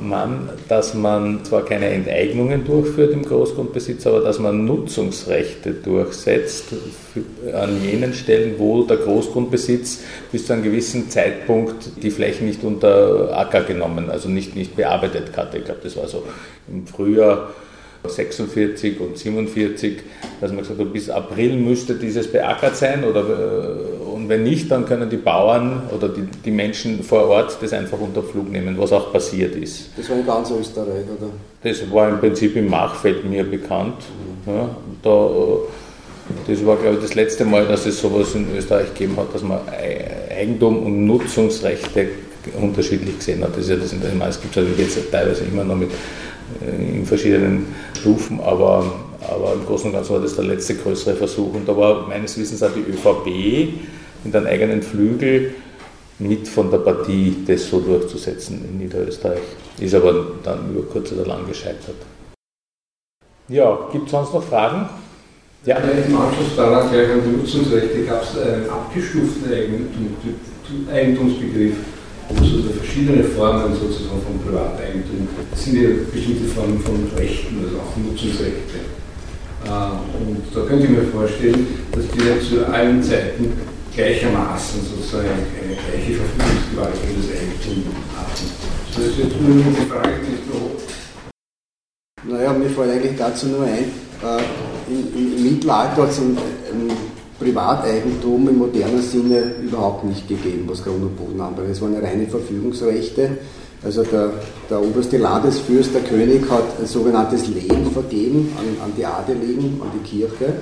Mann, 0.00 0.48
dass 0.68 0.94
man 0.94 1.44
zwar 1.44 1.64
keine 1.64 1.88
Enteignungen 1.88 2.64
durchführt 2.64 3.12
im 3.12 3.24
Großgrundbesitz, 3.24 4.06
aber 4.06 4.20
dass 4.20 4.38
man 4.38 4.64
Nutzungsrechte 4.64 5.72
durchsetzt 5.72 6.66
an 7.52 7.82
jenen 7.82 8.14
Stellen, 8.14 8.54
wo 8.58 8.84
der 8.84 8.98
Großgrundbesitz 8.98 10.02
bis 10.32 10.46
zu 10.46 10.52
einem 10.52 10.62
gewissen 10.62 11.10
Zeitpunkt 11.10 12.02
die 12.02 12.10
Flächen 12.10 12.46
nicht 12.46 12.62
unter 12.64 13.36
Acker 13.36 13.62
genommen, 13.62 14.10
also 14.10 14.28
nicht, 14.28 14.56
nicht 14.56 14.76
bearbeitet 14.76 15.36
hatte. 15.36 15.58
Ich 15.58 15.64
glaube, 15.64 15.80
das 15.82 15.96
war 15.96 16.08
so 16.08 16.22
im 16.68 16.86
Frühjahr 16.86 17.50
46 18.06 19.00
und 19.00 19.16
47, 19.16 19.96
dass 20.40 20.50
man 20.50 20.60
gesagt 20.60 20.78
hat, 20.78 20.92
bis 20.92 21.08
April 21.08 21.56
müsste 21.56 21.94
dieses 21.94 22.30
beackert 22.30 22.76
sein 22.76 23.04
oder, 23.04 23.20
äh, 23.20 24.04
und 24.14 24.28
wenn 24.28 24.42
nicht, 24.42 24.70
dann 24.70 24.84
können 24.84 25.08
die 25.08 25.16
Bauern 25.16 25.82
oder 25.94 26.08
die, 26.08 26.22
die 26.44 26.50
Menschen 26.50 27.02
vor 27.02 27.28
Ort 27.28 27.56
das 27.60 27.72
einfach 27.72 27.98
unter 27.98 28.22
Flug 28.22 28.50
nehmen, 28.50 28.76
was 28.78 28.92
auch 28.92 29.12
passiert 29.12 29.56
ist. 29.56 29.90
Das 29.96 30.10
war 30.10 30.18
in 30.18 30.26
ganz 30.26 30.50
Österreich, 30.50 31.04
oder? 31.04 31.30
Das 31.62 31.90
war 31.90 32.08
im 32.10 32.20
Prinzip 32.20 32.56
im 32.56 32.68
Machfeld 32.68 33.24
mir 33.24 33.44
bekannt. 33.44 34.02
Ja, 34.46 34.68
da, 35.02 35.30
das 36.46 36.66
war, 36.66 36.76
glaube 36.76 36.96
ich, 36.96 37.02
das 37.02 37.14
letzte 37.14 37.44
Mal, 37.44 37.66
dass 37.66 37.86
es 37.86 38.00
sowas 38.00 38.34
in 38.34 38.46
Österreich 38.54 38.92
gegeben 38.92 39.16
hat, 39.16 39.34
dass 39.34 39.42
man 39.42 39.60
Eigentum 40.30 40.84
und 40.84 41.06
Nutzungsrechte 41.06 42.08
unterschiedlich 42.60 43.18
gesehen 43.18 43.42
hat. 43.42 43.52
Das 43.52 43.64
ist 43.64 43.70
ja 43.70 43.76
das 43.76 43.92
in 43.92 44.00
der 44.00 44.28
es 44.28 44.40
gibt 44.40 44.56
es 44.56 44.64
also 44.64 44.80
jetzt 44.80 45.10
teilweise 45.10 45.44
immer 45.44 45.64
noch 45.64 45.76
mit 45.76 45.90
äh, 45.90 45.94
in 46.60 47.04
verschiedenen 47.04 47.74
Stufen, 47.98 48.40
aber, 48.40 48.92
aber 49.20 49.54
im 49.54 49.64
Großen 49.66 49.86
und 49.86 49.92
Ganzen 49.92 50.14
war 50.14 50.20
das 50.20 50.36
der 50.36 50.44
letzte 50.44 50.74
größere 50.74 51.14
Versuch. 51.14 51.54
Und 51.54 51.68
da 51.68 51.76
war 51.76 52.06
meines 52.08 52.38
Wissens 52.38 52.62
auch 52.62 52.70
die 52.74 52.80
ÖVP 52.80 53.26
in 54.24 54.32
den 54.32 54.46
eigenen 54.46 54.82
Flügel 54.82 55.54
mit 56.18 56.46
von 56.48 56.70
der 56.70 56.78
Partie, 56.78 57.36
das 57.46 57.68
so 57.68 57.80
durchzusetzen 57.80 58.64
in 58.68 58.78
Niederösterreich. 58.78 59.40
Ist 59.80 59.94
aber 59.94 60.26
dann 60.42 60.70
über 60.70 60.82
kurz 60.84 61.12
oder 61.12 61.26
lang 61.26 61.46
gescheitert. 61.46 61.96
Ja, 63.48 63.88
gibt 63.92 64.06
es 64.06 64.10
sonst 64.12 64.32
noch 64.32 64.42
Fragen? 64.42 64.88
Ja. 65.64 65.78
Im 65.78 66.16
Anschluss 66.16 66.56
daran 66.56 66.90
gleich 66.90 67.10
an 67.10 67.22
die 67.24 67.36
Nutzungsrechte 67.36 68.04
gab 68.04 68.22
es 68.22 68.38
einen 68.38 68.68
abgestuften 68.68 69.50
Eigentumsbegriff 70.90 71.76
also 72.28 72.70
verschiedene 72.78 73.24
Formen 73.24 73.74
sozusagen 73.74 74.22
von 74.22 74.38
Privateigentum. 74.44 75.28
Sind 75.54 75.82
ja 75.82 75.88
bestimmte 76.12 76.44
Formen 76.48 76.80
von 76.80 77.06
Rechten, 77.16 77.64
also 77.64 77.78
auch 77.78 77.96
Nutzungsrechte. 77.96 78.78
Äh, 79.64 79.68
und 79.68 80.42
da 80.54 80.60
könnte 80.62 80.84
ich 80.84 80.90
mir 80.90 81.04
vorstellen, 81.04 81.66
dass 81.92 82.04
die 82.08 82.48
zu 82.48 82.66
allen 82.66 83.02
Zeiten 83.02 83.52
gleichermaßen 83.94 84.80
sozusagen 84.82 85.28
eine 85.28 85.74
gleiche 85.74 86.20
Verfügungsgewalt 86.20 86.94
über 86.94 87.20
das 87.20 87.30
Eigentum 87.30 87.94
haben. 88.16 88.64
Das 88.94 89.04
ist 89.06 89.18
jetzt 89.18 89.40
nur 89.40 89.62
die 89.62 89.90
Frage, 89.90 90.18
nicht 90.18 90.42
so. 90.50 90.70
Naja, 92.26 92.52
mir 92.52 92.70
fällt 92.70 92.90
eigentlich 92.90 93.18
dazu 93.18 93.46
nur 93.46 93.64
ein, 93.64 93.84
äh, 94.22 94.42
im, 94.88 95.36
im, 95.36 95.42
Mittelalter 95.42 96.02
hat 96.02 96.10
es 96.10 96.18
ein, 96.18 96.36
ein 96.72 96.90
Privateigentum 97.38 98.48
im 98.48 98.58
modernen 98.58 99.02
Sinne 99.02 99.54
überhaupt 99.62 100.04
nicht 100.04 100.28
gegeben, 100.28 100.64
was 100.66 100.82
Grund 100.82 101.02
und 101.02 101.16
Boden 101.16 101.40
anbelangt. 101.40 101.72
Es 101.72 101.82
waren 101.82 101.96
reine 101.96 102.26
Verfügungsrechte. 102.26 103.38
Also 103.84 104.02
der, 104.02 104.30
der 104.70 104.80
oberste 104.80 105.18
Landesfürst, 105.18 105.94
der 105.94 106.02
König, 106.02 106.48
hat 106.48 106.80
ein 106.80 106.86
sogenanntes 106.86 107.48
Lehen 107.48 107.90
vergeben 107.92 108.50
an, 108.58 108.84
an 108.84 108.92
die 108.96 109.04
Adeligen, 109.04 109.80
an 109.82 109.90
die 109.94 110.08
Kirche. 110.08 110.54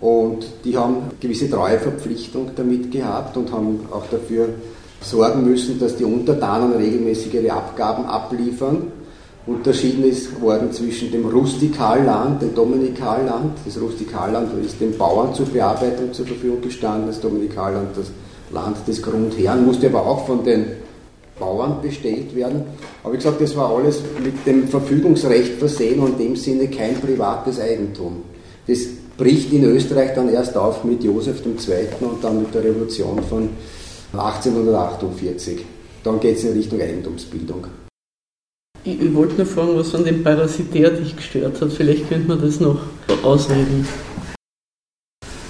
Und 0.00 0.46
die 0.64 0.76
haben 0.76 1.10
gewisse 1.18 1.50
Treueverpflichtung 1.50 2.50
damit 2.54 2.90
gehabt 2.90 3.36
und 3.36 3.52
haben 3.52 3.80
auch 3.90 4.06
dafür 4.10 4.50
sorgen 5.00 5.44
müssen, 5.44 5.78
dass 5.78 5.96
die 5.96 6.04
Untertanen 6.04 6.72
regelmäßig 6.72 7.34
ihre 7.34 7.52
Abgaben 7.52 8.04
abliefern 8.04 8.92
unterschieden 9.46 10.04
ist 10.04 10.40
worden 10.40 10.72
zwischen 10.72 11.10
dem 11.10 11.26
Rustikalland, 11.26 12.42
dem 12.42 12.54
Dominikalland. 12.54 13.58
Das 13.64 13.80
Rustikalland 13.80 14.52
ist 14.64 14.80
den 14.80 14.96
Bauern 14.96 15.34
zur 15.34 15.46
Bearbeitung 15.46 16.12
zur 16.12 16.26
Verfügung 16.26 16.60
gestanden, 16.60 17.06
das 17.06 17.20
Dominikalland 17.20 17.96
das 17.96 18.06
Land 18.52 18.76
des 18.86 19.02
Grundherrn, 19.02 19.64
musste 19.64 19.86
aber 19.86 20.06
auch 20.06 20.26
von 20.26 20.44
den 20.44 20.66
Bauern 21.38 21.80
bestellt 21.80 22.34
werden. 22.34 22.64
Aber 23.02 23.14
wie 23.14 23.16
gesagt, 23.16 23.40
das 23.40 23.56
war 23.56 23.74
alles 23.74 24.02
mit 24.22 24.46
dem 24.46 24.68
Verfügungsrecht 24.68 25.54
versehen 25.54 26.00
und 26.00 26.20
in 26.20 26.28
dem 26.28 26.36
Sinne 26.36 26.68
kein 26.68 27.00
privates 27.00 27.58
Eigentum. 27.58 28.22
Das 28.66 28.80
bricht 29.16 29.52
in 29.52 29.64
Österreich 29.64 30.14
dann 30.14 30.28
erst 30.28 30.56
auf 30.56 30.84
mit 30.84 31.02
Josef 31.02 31.42
II. 31.44 31.54
und 32.00 32.22
dann 32.22 32.40
mit 32.42 32.54
der 32.54 32.64
Revolution 32.64 33.20
von 33.28 33.48
1848. 34.12 35.64
Dann 36.04 36.20
geht 36.20 36.36
es 36.36 36.44
in 36.44 36.52
Richtung 36.52 36.80
Eigentumsbildung. 36.80 37.66
Ich, 38.82 38.98
ich 38.98 39.14
wollte 39.14 39.34
nur 39.34 39.46
fragen, 39.46 39.76
was 39.76 39.94
an 39.94 40.04
dem 40.04 40.22
Parasitär 40.22 40.90
dich 40.90 41.14
gestört 41.14 41.60
hat. 41.60 41.70
Vielleicht 41.72 42.08
könnte 42.08 42.28
man 42.28 42.40
das 42.40 42.60
noch 42.60 42.80
ausreden. 43.22 43.86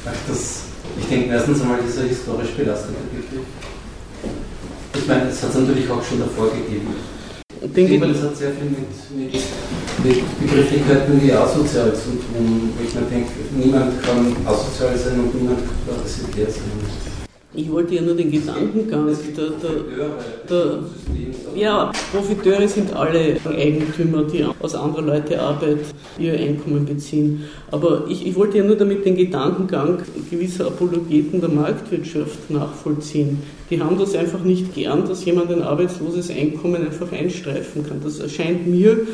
Ach, 0.04 0.10
das, 0.26 0.62
ich 0.98 1.06
denke, 1.06 1.30
erstens 1.30 1.60
einmal 1.60 1.78
dieser 1.86 2.02
historisch 2.08 2.50
belastete 2.56 2.94
Begriff. 3.14 3.46
Ich 4.94 5.06
meine, 5.06 5.28
es 5.28 5.42
hat 5.42 5.50
es 5.50 5.56
natürlich 5.56 5.88
auch 5.88 6.02
schon 6.02 6.18
davor 6.18 6.50
gegeben. 6.50 6.88
Ich 7.62 7.72
denke, 7.72 8.08
das 8.08 8.22
hat 8.22 8.36
sehr 8.36 8.50
viel 8.50 8.64
mit, 8.64 9.32
mit, 9.32 9.42
mit 10.02 10.40
Begrifflichkeiten 10.40 11.22
wie 11.22 11.32
asozial 11.32 11.94
zu 11.94 12.10
tun. 12.10 12.70
Ich 12.84 12.94
mir 12.94 13.02
denke, 13.02 13.30
niemand 13.54 14.02
kann 14.02 14.34
asozial 14.44 14.96
sein 14.98 15.20
und 15.20 15.34
niemand 15.34 15.58
kann 15.58 15.94
parasitär 15.94 16.50
sein. 16.50 17.09
Ich 17.52 17.68
wollte 17.68 17.96
ja 17.96 18.02
nur 18.02 18.14
den 18.14 18.30
Gedankengang, 18.30 19.08
der, 19.36 19.50
der, 19.50 19.78
der, 20.48 20.78
ja, 21.56 21.90
Profiteure 22.12 22.68
sind 22.68 22.94
alle 22.94 23.38
Eigentümer, 23.44 24.22
die 24.22 24.44
aus 24.60 24.76
anderer 24.76 25.02
Leute 25.02 25.40
Arbeit 25.40 25.78
ihr 26.16 26.34
Einkommen 26.34 26.86
beziehen. 26.86 27.42
Aber 27.72 28.04
ich, 28.08 28.24
ich 28.24 28.36
wollte 28.36 28.58
ja 28.58 28.64
nur 28.64 28.76
damit 28.76 29.04
den 29.04 29.16
Gedankengang 29.16 29.98
gewisser 30.30 30.68
Apologeten 30.68 31.40
der 31.40 31.50
Marktwirtschaft 31.50 32.50
nachvollziehen. 32.50 33.42
Die 33.68 33.80
haben 33.80 33.98
das 33.98 34.14
einfach 34.14 34.44
nicht 34.44 34.72
gern, 34.72 35.08
dass 35.08 35.24
jemand 35.24 35.50
ein 35.50 35.62
arbeitsloses 35.62 36.30
Einkommen 36.30 36.86
einfach 36.86 37.10
einstreifen 37.10 37.84
kann. 37.84 38.00
Das 38.04 38.20
erscheint 38.20 38.68
mir, 38.68 39.08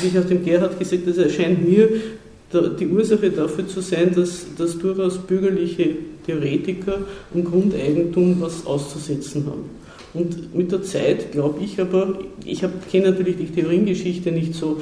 wie 0.00 0.06
ich 0.06 0.16
auch 0.16 0.28
dem 0.28 0.44
Gerhard 0.44 0.78
gesagt 0.78 1.02
habe, 1.02 1.12
das 1.12 1.18
erscheint 1.18 1.68
mir 1.68 1.88
die 2.62 2.86
Ursache 2.86 3.30
dafür 3.30 3.66
zu 3.66 3.80
sein, 3.80 4.12
dass, 4.14 4.46
dass 4.56 4.78
durchaus 4.78 5.18
bürgerliche 5.18 5.96
Theoretiker 6.26 6.98
am 7.34 7.44
Grundeigentum 7.44 8.40
was 8.40 8.66
auszusetzen 8.66 9.46
haben. 9.46 9.70
Und 10.14 10.54
mit 10.54 10.70
der 10.70 10.82
Zeit 10.82 11.32
glaube 11.32 11.62
ich 11.62 11.80
aber, 11.80 12.18
ich 12.44 12.62
kenne 12.90 13.10
natürlich 13.10 13.36
die 13.36 13.46
Theoriengeschichte 13.46 14.30
nicht 14.30 14.54
so, 14.54 14.80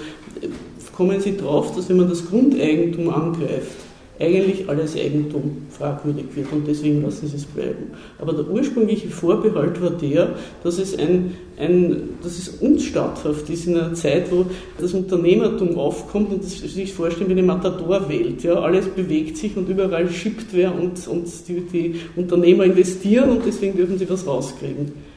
kommen 0.94 1.20
Sie 1.20 1.36
drauf, 1.36 1.74
dass 1.74 1.88
wenn 1.88 1.96
man 1.96 2.08
das 2.08 2.26
Grundeigentum 2.28 3.08
angreift, 3.08 3.76
eigentlich 4.20 4.68
alles 4.68 4.94
Eigentum 4.94 5.66
fragwürdig 5.70 6.26
wird 6.34 6.52
und 6.52 6.66
deswegen 6.66 7.02
lassen 7.02 7.26
sie 7.26 7.36
es 7.36 7.44
bleiben. 7.44 7.90
Aber 8.18 8.32
der 8.32 8.48
ursprüngliche 8.48 9.08
Vorbehalt 9.08 9.80
war 9.82 9.90
der, 9.90 10.36
dass 10.62 10.78
es, 10.78 10.96
ein, 10.98 11.34
ein, 11.58 12.10
dass 12.22 12.38
es 12.38 12.48
unstatthaft 12.60 13.48
ist 13.48 13.66
in 13.66 13.76
einer 13.76 13.94
Zeit, 13.94 14.30
wo 14.30 14.46
das 14.78 14.92
Unternehmertum 14.94 15.78
aufkommt 15.78 16.30
und 16.30 16.44
das 16.44 16.58
sich 16.58 16.92
vorstellen 16.92 17.28
wie 17.28 17.32
eine 17.32 17.42
Matadorwelt. 17.42 18.42
Ja, 18.42 18.54
alles 18.54 18.86
bewegt 18.86 19.38
sich 19.38 19.56
und 19.56 19.68
überall 19.68 20.08
schippt 20.10 20.46
wer 20.52 20.74
und, 20.74 21.06
und 21.08 21.26
die, 21.48 21.60
die 21.60 21.94
Unternehmer 22.14 22.64
investieren 22.64 23.30
und 23.30 23.46
deswegen 23.46 23.76
dürfen 23.76 23.98
sie 23.98 24.08
was 24.08 24.26
rauskriegen 24.26 25.12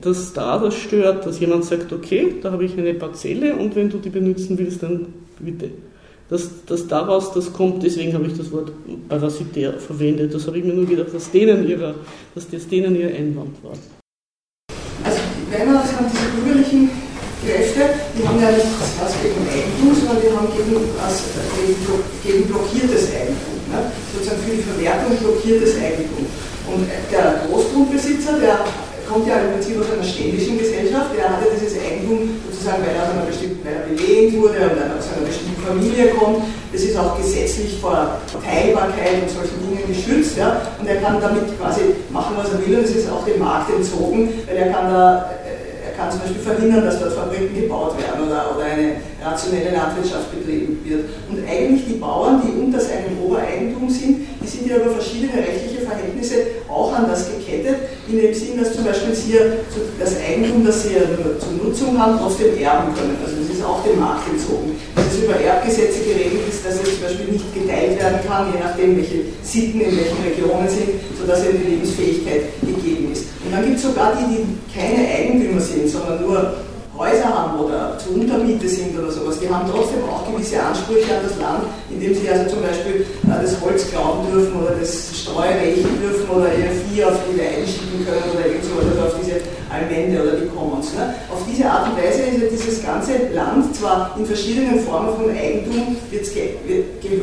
dass 0.00 0.32
da 0.32 0.58
das 0.58 0.74
stört, 0.74 1.24
dass 1.24 1.38
jemand 1.38 1.64
sagt, 1.64 1.92
okay, 1.92 2.34
da 2.42 2.50
habe 2.50 2.64
ich 2.64 2.76
eine 2.76 2.94
Parzelle 2.94 3.54
und 3.54 3.76
wenn 3.76 3.88
du 3.88 3.98
die 3.98 4.10
benutzen 4.10 4.58
willst, 4.58 4.82
dann 4.82 5.06
bitte 5.38 5.70
dass, 6.30 6.48
dass 6.66 6.86
daraus 6.88 7.32
das 7.32 7.52
kommt, 7.52 7.82
deswegen 7.82 8.14
habe 8.14 8.26
ich 8.26 8.36
das 8.36 8.50
Wort 8.50 8.72
parasitär 9.08 9.74
verwendet. 9.74 10.32
Das 10.32 10.46
habe 10.46 10.58
ich 10.58 10.64
mir 10.64 10.72
nur 10.72 10.86
gedacht, 10.86 11.12
dass, 11.12 11.30
denen 11.30 11.68
ihrer, 11.68 11.94
dass 12.34 12.48
das 12.48 12.66
denen 12.66 12.96
ihr 12.96 13.08
Einwand 13.08 13.62
war. 13.62 13.76
Also 15.04 15.18
wenn 15.50 15.66
man 15.72 15.86
sagen, 15.86 16.06
diese 16.10 16.32
bürgerlichen 16.32 16.90
Kräfte, 17.44 17.82
die 18.16 18.26
haben 18.26 18.40
ja 18.40 18.50
nicht 18.50 18.66
was 18.72 19.12
gegen 19.20 19.44
Eigentum, 19.44 19.92
sondern 19.92 20.16
die 20.24 20.32
haben 20.32 20.48
gegen, 20.48 20.80
was, 20.96 21.28
gegen, 22.24 22.48
blockiertes 22.48 23.12
Eigentum. 23.12 23.60
Ne? 23.68 23.92
Sozusagen 24.16 24.40
für 24.40 24.56
die 24.56 24.64
Verwertung 24.64 25.12
blockiertes 25.20 25.76
Eigentum. 25.76 26.24
Und 26.72 26.88
der 27.12 27.44
Großgrundbesitzer, 27.44 28.40
der 28.40 28.64
kommt 29.04 29.28
ja 29.28 29.44
im 29.44 29.52
Prinzip 29.52 29.76
aus 29.76 29.92
einer 29.92 30.02
ständischen 30.02 30.56
Gesellschaft, 30.56 31.12
der 31.12 31.28
hatte 31.28 31.52
dieses 31.52 31.76
Eigentum 31.76 32.40
sozusagen, 32.64 32.82
weil 32.86 32.96
er 32.96 33.02
aus 33.02 33.12
einer 33.12 33.26
bestimmten, 33.26 33.60
weil 33.64 33.76
er 33.76 33.86
belehnt 33.92 34.32
wurde 34.40 34.58
und 34.64 34.76
weil 34.80 34.88
er 34.88 34.96
aus 34.96 35.08
einer 35.12 35.26
bestimmten 35.26 35.60
Familie 35.60 36.08
kommt. 36.16 36.38
Das 36.72 36.82
ist 36.82 36.96
auch 36.96 37.16
gesetzlich 37.16 37.78
vor 37.80 38.18
Teilbarkeit 38.40 39.22
und 39.22 39.30
solchen 39.30 39.60
Dingen 39.60 39.84
geschützt. 39.86 40.38
Ja? 40.38 40.62
Und 40.80 40.88
er 40.88 40.96
kann 40.96 41.20
damit 41.20 41.44
quasi 41.60 41.92
machen, 42.10 42.34
was 42.36 42.52
er 42.52 42.66
will 42.66 42.78
und 42.78 42.84
es 42.84 42.96
ist 42.96 43.10
auch 43.10 43.24
dem 43.24 43.38
Markt 43.38 43.70
entzogen, 43.70 44.32
weil 44.46 44.56
er 44.56 44.72
kann 44.72 44.90
da 44.90 45.30
kann 45.96 46.10
zum 46.10 46.20
Beispiel 46.22 46.42
verhindern, 46.42 46.84
dass 46.84 46.98
dort 46.98 47.12
Fabriken 47.12 47.54
gebaut 47.54 47.94
werden 47.96 48.26
oder, 48.26 48.50
oder 48.56 48.64
eine 48.64 48.96
rationelle 49.24 49.72
Landwirtschaft 49.72 50.28
betrieben 50.30 50.78
wird. 50.84 51.08
Und 51.30 51.48
eigentlich 51.48 51.86
die 51.88 51.98
Bauern, 51.98 52.42
die 52.44 52.52
unter 52.60 52.78
seinem 52.80 53.16
Obereigentum 53.24 53.88
sind, 53.88 54.28
die 54.42 54.46
sind 54.46 54.68
ja 54.68 54.76
über 54.76 54.90
verschiedene 54.90 55.32
rechtliche 55.32 55.80
Verhältnisse 55.80 56.60
auch 56.68 56.92
an 56.92 57.06
das 57.08 57.26
gekettet, 57.30 57.76
in 58.08 58.20
dem 58.20 58.34
Sinn, 58.34 58.58
dass 58.60 58.74
zum 58.74 58.84
Beispiel 58.84 59.14
sie 59.14 59.38
das 59.98 60.16
Eigentum, 60.20 60.64
das 60.66 60.82
sie 60.82 60.94
ja 60.94 61.08
nur 61.08 61.38
zur 61.40 61.52
Nutzung 61.56 61.98
haben, 61.98 62.18
trotzdem 62.18 62.58
erben 62.60 62.92
können. 62.94 63.16
Also 63.24 63.36
das 63.40 63.56
ist 63.56 63.64
auch 63.64 63.82
dem 63.82 63.98
Markt 63.98 64.28
entzogen. 64.28 64.76
Dass 64.94 65.06
es 65.06 65.24
über 65.24 65.40
Erbgesetze 65.40 66.04
geregelt 66.04 66.44
ist, 66.48 66.66
dass 66.66 66.74
es 66.74 66.84
zum 66.84 67.02
Beispiel 67.02 67.32
nicht 67.32 67.48
geteilt 67.54 67.98
werden 67.98 68.18
kann, 68.26 68.52
je 68.52 68.60
nachdem, 68.60 68.96
welche 68.96 69.32
Sitten 69.42 69.80
in 69.80 69.96
welchen 69.96 70.20
Regionen 70.20 70.68
sind, 70.68 71.00
sodass 71.18 71.46
eben 71.46 71.64
die 71.64 71.70
Lebensfähigkeit 71.72 72.42
gegeben 72.60 73.12
ist. 73.12 73.32
Und 73.44 73.52
dann 73.52 73.64
gibt 73.64 73.76
es 73.76 73.82
sogar 73.82 74.12
die, 74.16 74.28
die 74.28 74.42
keine 74.68 75.08
Eigentümer 75.08 75.60
sind, 75.60 75.88
sondern 75.88 76.20
nur 76.20 76.54
Häuser 76.96 77.26
haben 77.26 77.58
oder 77.58 77.98
zur 77.98 78.14
Untermiete 78.14 78.68
sind 78.68 78.96
oder 78.96 79.10
sowas, 79.10 79.40
die 79.40 79.48
haben 79.48 79.68
trotzdem 79.70 80.04
auch 80.04 80.24
gewisse 80.30 80.62
Ansprüche 80.62 81.10
an 81.10 81.26
das 81.26 81.38
Land, 81.38 81.64
indem 81.90 82.14
sie 82.14 82.28
also 82.28 82.54
zum 82.54 82.62
Beispiel 82.62 83.02
äh, 83.02 83.42
das 83.42 83.60
Holz 83.60 83.90
klauen 83.90 84.30
dürfen 84.30 84.62
oder 84.62 84.76
das 84.78 85.10
Streu 85.12 85.48
rächen 85.48 85.90
dürfen 86.00 86.30
oder 86.30 86.54
ihr 86.54 86.70
Vieh 86.70 87.04
auf 87.04 87.18
die 87.26 87.38
Weiden 87.38 87.66
schicken 87.66 88.06
können 88.06 88.30
oder 88.30 88.46
irgend 88.46 88.64
so, 88.64 88.78
oder 88.78 89.06
auf 89.06 89.14
diese 89.20 89.42
Allmende 89.74 90.22
oder 90.22 90.32
die 90.38 90.46
Commons. 90.46 90.94
Ne? 90.94 91.14
Auf 91.32 91.42
diese 91.50 91.68
Art 91.68 91.90
und 91.90 91.98
Weise 91.98 92.22
ist 92.22 92.42
ja 92.42 92.48
dieses 92.48 92.84
ganze 92.84 93.12
Land 93.34 93.74
zwar 93.74 94.14
in 94.16 94.24
verschiedenen 94.24 94.78
Formen 94.80 95.16
von 95.16 95.30
Eigentum, 95.30 95.96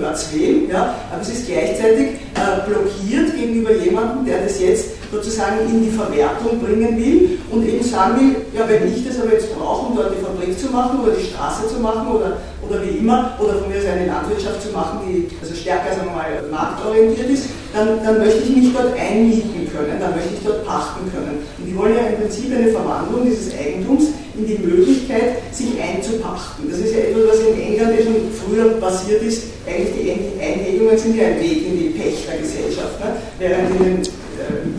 gehört 0.02 0.16
es 0.16 0.34
wem, 0.34 0.70
ja, 0.70 0.96
aber 1.12 1.22
es 1.22 1.30
ist 1.30 1.48
gleichzeitig 1.48 2.20
äh, 2.36 2.68
blockiert 2.68 3.36
gegenüber 3.36 3.72
jemandem, 3.72 4.26
der 4.26 4.44
das 4.44 4.60
jetzt 4.60 5.01
sozusagen 5.12 5.68
in 5.68 5.84
die 5.84 5.92
Verwertung 5.92 6.60
bringen 6.60 6.98
will 6.98 7.40
und 7.52 7.68
eben 7.68 7.84
sagen 7.84 8.20
will, 8.20 8.36
ja, 8.56 8.68
wenn 8.68 8.88
ich 8.88 9.06
das 9.06 9.20
aber 9.20 9.34
jetzt 9.34 9.54
brauche, 9.54 9.88
um 9.88 9.96
dort 9.96 10.14
die 10.16 10.24
Fabrik 10.24 10.58
zu 10.58 10.72
machen 10.72 11.02
oder 11.02 11.12
die 11.12 11.26
Straße 11.26 11.68
zu 11.68 11.80
machen 11.80 12.08
oder, 12.08 12.38
oder 12.68 12.82
wie 12.84 12.98
immer, 12.98 13.36
oder 13.40 13.60
von 13.60 13.70
mir 13.70 13.80
aus 13.80 13.86
eine 13.86 14.08
Landwirtschaft 14.08 14.62
zu 14.62 14.70
machen, 14.72 15.00
die 15.06 15.28
also 15.42 15.54
stärker, 15.54 15.94
sagen 15.94 16.08
wir 16.08 16.16
mal, 16.16 16.32
marktorientiert 16.50 17.30
ist, 17.30 17.46
dann, 17.74 18.04
dann 18.04 18.20
möchte 18.20 18.44
ich 18.44 18.56
mich 18.56 18.74
dort 18.74 18.98
einmieten 18.98 19.68
können, 19.72 20.00
dann 20.00 20.16
möchte 20.16 20.34
ich 20.34 20.44
dort 20.44 20.66
pachten 20.66 21.12
können. 21.12 21.44
Und 21.60 21.66
die 21.66 21.76
wollen 21.76 21.96
ja 21.96 22.08
im 22.08 22.22
Prinzip 22.22 22.52
eine 22.56 22.72
Verwandlung 22.72 23.26
dieses 23.26 23.54
Eigentums 23.54 24.16
in 24.36 24.48
die 24.48 24.58
Möglichkeit, 24.60 25.44
sich 25.52 25.76
einzupachten. 25.80 26.70
Das 26.70 26.80
ist 26.80 26.94
ja 26.94 27.12
etwas, 27.12 27.36
was 27.36 27.40
in 27.48 27.60
England 27.60 28.00
ja 28.00 28.06
schon 28.06 28.16
früher 28.32 28.80
passiert 28.80 29.22
ist. 29.24 29.44
Eigentlich 29.68 29.92
die 29.92 30.42
Einhegungen 30.42 30.98
sind 30.98 31.18
ja 31.18 31.28
ein 31.28 31.40
Weg 31.40 31.68
in 31.68 31.78
die 31.78 31.90
Pächtergesellschaft, 31.90 33.00
ne? 33.00 33.16
während 33.40 33.72
in 33.72 33.84
den 33.84 34.21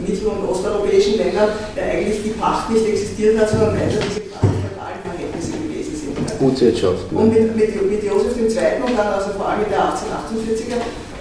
mittel- 0.07 0.29
und 0.29 0.49
osteuropäischen 0.49 1.19
Ländern 1.19 1.51
äh, 1.77 1.97
eigentlich 1.97 2.23
die 2.23 2.31
Pacht 2.31 2.71
nicht 2.71 2.87
existiert 2.87 3.39
hat, 3.39 3.51
sondern 3.51 3.75
weiter 3.75 3.99
diese 4.03 4.23
Verhältnisse 4.31 5.53
gewesen 5.59 5.95
sind. 5.97 6.39
Gutswirtschaft. 6.39 7.13
Ne? 7.13 7.19
Und 7.19 7.33
mit, 7.33 7.57
mit, 7.57 7.91
mit 7.91 8.05
Josef 8.05 8.37
II. 8.37 8.83
und 8.87 8.99
dann 8.99 9.09
also 9.09 9.31
vor 9.37 9.49
allem 9.49 9.61
mit 9.61 9.71
der 9.71 9.95
1848er 9.95 10.79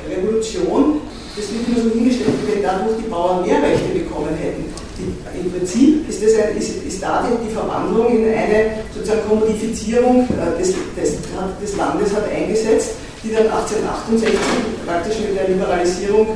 Revolution, 0.10 1.02
das 1.36 1.46
wird 1.54 1.68
immer 1.68 1.80
so 1.84 1.96
hingestellt, 1.96 2.36
wenn 2.48 2.64
dadurch 2.64 2.98
die 2.98 3.10
Bauern 3.10 3.46
mehr 3.46 3.62
Rechte 3.62 3.90
bekommen 3.94 4.36
hätten. 4.36 4.66
Die, 5.00 5.40
Im 5.40 5.52
Prinzip 5.52 6.08
ist, 6.10 6.22
das 6.22 6.36
ein, 6.36 6.58
ist, 6.58 6.84
ist 6.84 7.02
da 7.02 7.26
die, 7.26 7.48
die, 7.48 7.54
Verwandlung 7.54 8.10
in 8.10 8.26
eine 8.26 8.84
sozusagen 8.94 9.22
Kommodifizierung 9.28 10.28
äh, 10.30 10.60
des, 10.60 10.76
des, 10.96 11.18
des 11.62 11.78
Landes 11.78 12.14
hat 12.14 12.30
eingesetzt, 12.30 12.92
die 13.24 13.32
dann 13.32 13.48
1868 13.48 14.40
praktisch 14.86 15.20
mit 15.20 15.38
der 15.38 15.48
Liberalisierung 15.48 16.28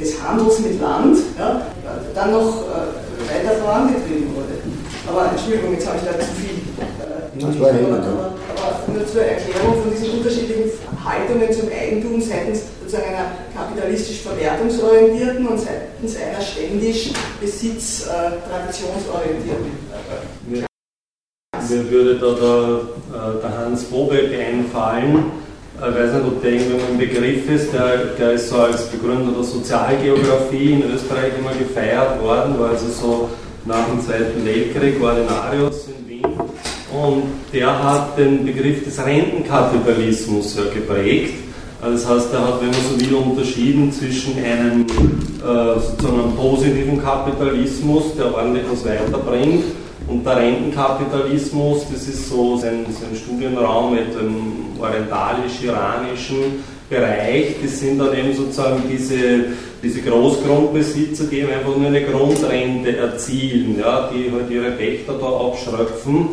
des 0.00 0.22
Handels 0.22 0.58
mit 0.60 0.80
Land 0.80 1.18
ja, 1.38 1.62
dann 2.14 2.32
noch 2.32 2.64
äh, 2.64 3.28
weiter 3.28 3.56
vorangetrieben 3.60 4.34
wurde. 4.34 4.56
Aber 5.06 5.30
Entschuldigung, 5.30 5.72
jetzt 5.74 5.86
habe 5.86 5.98
ich 5.98 6.04
da 6.04 6.18
zu 6.18 6.32
viel. 6.34 6.56
Äh, 6.80 7.38
das 7.38 7.60
war 7.60 7.68
aber, 7.68 7.78
aber, 7.78 8.32
aber 8.56 8.92
nur 8.92 9.06
zur 9.06 9.22
Erklärung 9.22 9.82
von 9.82 9.90
diesen 9.92 10.18
unterschiedlichen 10.18 10.70
Haltungen 11.04 11.52
zum 11.52 11.68
Eigentum 11.68 12.20
seitens 12.20 12.62
sozusagen 12.80 13.14
einer 13.14 13.30
kapitalistisch 13.54 14.20
verwertungsorientierten 14.22 15.46
und 15.46 15.58
seitens 15.58 16.16
einer 16.16 16.40
ständig 16.40 17.12
besitz 17.40 18.06
äh, 18.06 18.30
traditionsorientierten. 18.48 19.70
Mir 20.48 21.90
würde 21.90 22.18
da 22.18 22.32
der, 22.34 23.38
äh, 23.38 23.42
der 23.42 23.58
Hans 23.58 23.84
Bobeck 23.84 24.32
einfallen, 24.34 25.30
ich 25.88 25.94
weiß 25.94 26.12
nicht, 26.12 26.26
ob 26.26 26.42
der 26.42 26.52
irgendwo 26.52 26.76
ein 26.92 26.98
Begriff 26.98 27.48
ist, 27.48 27.72
der, 27.72 27.96
der 28.18 28.32
ist 28.32 28.50
so 28.50 28.56
als 28.56 28.86
Begründer 28.88 29.32
der 29.32 29.44
Sozialgeografie 29.44 30.72
in 30.72 30.82
Österreich 30.94 31.32
immer 31.38 31.52
gefeiert 31.52 32.22
worden, 32.22 32.58
war 32.58 32.70
also 32.70 32.88
so 32.88 33.30
nach 33.64 33.86
dem 33.86 34.00
Zweiten 34.00 34.44
Weltkrieg 34.44 35.02
Ordinarius 35.02 35.86
in 35.88 36.08
Wien. 36.08 36.24
Und 36.92 37.22
der 37.52 37.82
hat 37.82 38.18
den 38.18 38.44
Begriff 38.44 38.84
des 38.84 39.04
Rentenkapitalismus 39.04 40.56
ja 40.56 40.64
geprägt. 40.72 41.34
Also 41.80 41.96
das 41.96 42.08
heißt, 42.24 42.34
er 42.34 42.46
hat, 42.46 42.60
wenn 42.60 42.70
man 42.70 42.80
so 42.90 43.00
will, 43.00 43.14
unterschieden 43.14 43.90
zwischen 43.90 44.36
einem 44.36 44.82
äh, 44.82 45.80
sozusagen 45.80 46.20
einem 46.20 46.36
positiven 46.36 47.02
Kapitalismus, 47.02 48.16
der 48.18 48.34
ordentlich 48.34 48.64
was 48.70 48.84
weiterbringt, 48.84 49.64
und 50.10 50.26
der 50.26 50.36
Rentenkapitalismus, 50.36 51.86
das 51.92 52.08
ist 52.08 52.28
so 52.28 52.56
sein, 52.56 52.84
sein 52.88 53.16
Studienraum 53.16 53.94
mit 53.94 54.12
dem 54.12 54.80
orientalisch-iranischen 54.80 56.64
Bereich. 56.88 57.54
Das 57.62 57.78
sind 57.78 57.98
dann 58.00 58.12
eben 58.16 58.34
sozusagen 58.34 58.82
diese, 58.90 59.44
diese 59.80 60.02
Großgrundbesitzer, 60.02 61.24
die 61.30 61.38
eben 61.38 61.52
einfach 61.52 61.76
nur 61.76 61.86
eine 61.86 62.02
Grundrente 62.02 62.96
erzielen, 62.96 63.78
ja, 63.78 64.10
die 64.12 64.32
halt 64.32 64.50
ihre 64.50 64.72
Pächter 64.72 65.12
da 65.12 65.26
abschröpfen. 65.26 66.30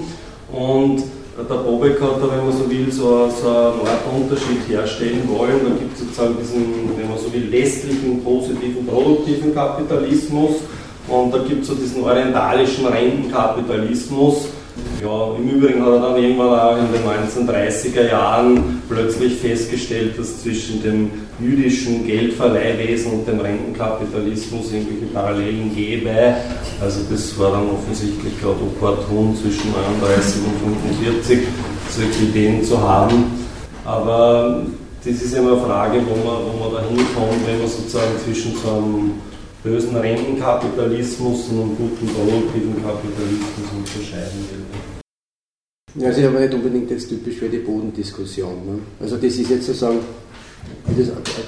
Und 0.52 1.04
der 1.38 1.56
Bobek 1.56 2.02
hat 2.02 2.18
da, 2.20 2.32
wenn 2.32 2.48
man 2.48 2.58
so 2.58 2.68
will, 2.68 2.92
so, 2.92 3.30
so 3.30 3.48
einen 3.48 4.24
Unterschied 4.24 4.68
herstellen 4.68 5.22
wollen. 5.28 5.60
Da 5.64 5.70
gibt 5.78 5.94
es 5.94 6.00
sozusagen 6.00 6.36
diesen, 6.42 6.98
wenn 6.98 7.10
man 7.10 7.20
so 7.20 7.32
will, 7.32 7.52
westlichen, 7.52 8.24
positiven, 8.24 8.88
produktiven 8.88 9.54
Kapitalismus 9.54 10.56
und 11.08 11.34
da 11.34 11.40
gibt 11.40 11.62
es 11.62 11.68
so 11.68 11.76
diesen 11.76 12.04
orientalischen 12.04 12.86
Rentenkapitalismus. 12.86 14.50
Ja, 15.02 15.36
Im 15.36 15.50
Übrigen 15.50 15.82
hat 15.82 15.94
er 15.94 16.00
dann 16.00 16.22
irgendwann 16.22 16.60
auch 16.60 16.78
in 16.78 16.86
den 16.92 17.48
1930er 17.48 18.10
Jahren 18.10 18.82
plötzlich 18.90 19.38
festgestellt, 19.38 20.18
dass 20.20 20.44
zwischen 20.44 20.84
dem 20.84 21.12
jüdischen 21.40 22.06
Geldverleihwesen 22.06 23.12
und 23.14 23.28
dem 23.28 23.40
Rentenkapitalismus 23.40 24.72
irgendwelche 24.72 25.14
Parallelen 25.14 25.74
gäbe. 25.74 26.36
Also 26.82 27.02
das 27.10 27.38
war 27.40 27.52
dann 27.52 27.70
offensichtlich 27.70 28.40
gerade 28.40 28.58
opportun 28.62 29.36
zwischen 29.36 29.72
39 29.72 30.42
und 30.46 30.78
45 31.06 31.40
solche 31.90 32.24
Ideen 32.24 32.64
zu 32.64 32.80
haben. 32.80 33.26
Aber 33.86 34.64
das 35.04 35.22
ist 35.22 35.34
immer 35.34 35.54
eine 35.54 35.62
Frage, 35.62 36.02
wo 36.06 36.16
man, 36.16 36.38
wo 36.44 36.64
man 36.64 36.74
da 36.74 36.88
hinkommt, 36.90 37.48
wenn 37.48 37.60
man 37.60 37.68
sozusagen 37.68 38.12
zwischen 38.24 38.54
so 38.54 38.70
einem 38.70 39.12
bösen 39.68 39.96
Rentenkapitalismus 39.98 41.50
und 41.50 41.62
einem 41.62 41.78
guten 41.78 42.08
produktiven 42.08 42.76
Kapitalismus 42.84 43.68
unterscheiden 43.76 44.48
will. 44.50 46.02
Ja, 46.02 46.10
das 46.10 46.18
ist 46.18 46.26
aber 46.26 46.40
nicht 46.40 46.54
unbedingt 46.54 46.90
jetzt 46.92 47.10
typisch 47.10 47.36
für 47.36 47.50
die 47.50 47.60
Bodendiskussion. 47.60 48.66
Ne? 48.66 48.80
Also 49.00 49.16
das 49.16 49.36
ist 49.36 49.50
jetzt 49.50 49.66
sozusagen 49.66 50.00
eine 50.86 50.96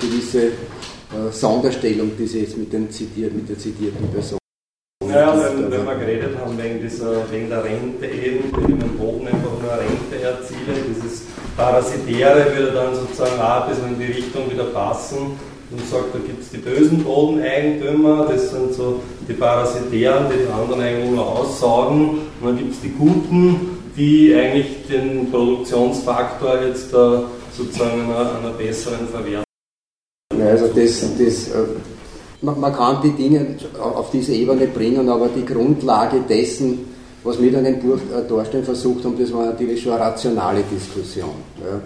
gewisse 0.02 0.48
äh, 0.48 1.32
Sonderstellung, 1.32 2.12
die 2.18 2.28
Sie 2.28 2.42
jetzt 2.42 2.58
mit, 2.58 2.74
den 2.74 2.90
zitiert, 2.90 3.34
mit 3.34 3.48
der 3.48 3.58
zitierten 3.58 4.08
Person 4.12 4.40
naja, 5.06 5.34
wenn, 5.36 5.72
wenn 5.72 5.86
wir 5.86 5.96
geredet 5.96 6.38
haben 6.38 6.56
wegen, 6.58 6.82
dieser, 6.82 7.32
wegen 7.32 7.50
der 7.50 7.64
Rente 7.64 8.06
eben, 8.06 8.52
wenn 8.56 8.64
ich 8.64 8.70
mit 8.70 8.82
dem 8.82 8.98
Boden 8.98 9.28
einfach 9.28 9.60
nur 9.60 9.72
eine 9.72 9.82
Rente 9.82 10.22
erziele, 10.22 10.76
dieses 10.88 11.24
Parasitäre 11.58 12.56
würde 12.56 12.72
dann 12.74 12.94
sozusagen 12.94 13.42
auch 13.42 13.64
ein 13.64 13.70
bisschen 13.70 13.88
in 13.94 14.00
die 14.00 14.06
Richtung 14.06 14.52
wieder 14.52 14.66
passen 14.66 15.40
und 15.72 15.88
sagt, 15.88 16.14
da 16.14 16.20
gibt 16.20 16.42
es 16.42 16.50
die 16.50 16.58
bösen 16.58 17.04
Bodeneigentümer, 17.04 18.28
das 18.30 18.52
sind 18.52 18.74
so 18.74 19.02
die 19.28 19.34
Parasitären, 19.34 20.26
die 20.30 20.46
die 20.46 20.52
anderen 20.52 20.82
eigentlich 20.82 21.12
nur 21.12 21.28
aussaugen. 21.28 22.22
Und 22.42 22.48
dann 22.48 22.58
gibt 22.58 22.74
es 22.74 22.82
die 22.82 22.90
Guten, 22.90 23.78
die 23.96 24.34
eigentlich 24.34 24.88
den 24.90 25.30
Produktionsfaktor 25.30 26.62
jetzt 26.64 26.92
da 26.94 27.24
sozusagen 27.56 28.02
einer, 28.04 28.40
einer 28.40 28.52
besseren 28.52 29.08
Verwertung. 29.08 29.44
Ja, 30.38 30.46
also 30.48 30.68
das, 30.68 31.02
das, 31.18 31.50
äh, 31.50 31.66
man, 32.42 32.60
man 32.60 32.74
kann 32.74 33.02
die 33.04 33.12
Dinge 33.12 33.56
auf 33.80 34.10
diese 34.12 34.34
Ebene 34.34 34.68
bringen, 34.68 35.08
aber 35.10 35.28
die 35.28 35.46
Grundlage 35.46 36.22
dessen, 36.28 36.86
was 37.24 37.40
wir 37.40 37.52
dann 37.52 37.66
im 37.66 37.80
Buch 37.80 37.98
äh, 37.98 38.28
darstellen 38.28 38.64
versucht 38.64 39.04
haben, 39.04 39.20
das 39.20 39.32
war 39.34 39.46
natürlich 39.46 39.84
schon 39.84 39.92
eine 39.92 40.02
rationale 40.02 40.64
Diskussion. 40.72 41.36
Ja 41.60 41.80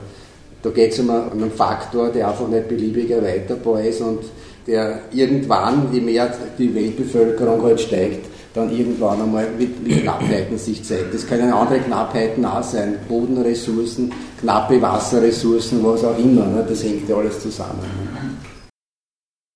Da 0.64 0.70
geht 0.70 0.94
es 0.94 1.00
um 1.00 1.10
einen 1.10 1.52
Faktor, 1.52 2.10
der 2.10 2.30
einfach 2.30 2.48
nicht 2.48 2.70
beliebig 2.70 3.12
erweiterbar 3.12 3.84
ist 3.84 4.00
und 4.00 4.20
der 4.66 5.02
irgendwann, 5.12 5.90
je 5.92 6.00
mehr 6.00 6.34
die 6.58 6.74
Weltbevölkerung 6.74 7.62
halt 7.64 7.82
steigt, 7.82 8.28
dann 8.54 8.72
irgendwann 8.72 9.22
einmal 9.22 9.48
mit, 9.60 9.86
mit 9.86 10.04
Knappheiten 10.04 10.58
sich 10.58 10.82
zeigt. 10.84 11.14
Das 11.14 11.28
können 11.28 11.52
andere 11.52 11.80
Knappheiten 11.80 12.46
auch 12.46 12.64
sein, 12.64 12.96
Bodenressourcen, 13.10 14.14
knappe 14.40 14.82
Wasserressourcen, 14.82 15.84
was 15.84 16.06
auch 16.06 16.18
immer. 16.18 16.46
Ne? 16.46 16.66
Das 16.68 16.82
hängt 16.82 17.10
ja 17.10 17.18
alles 17.18 17.42
zusammen. 17.42 17.82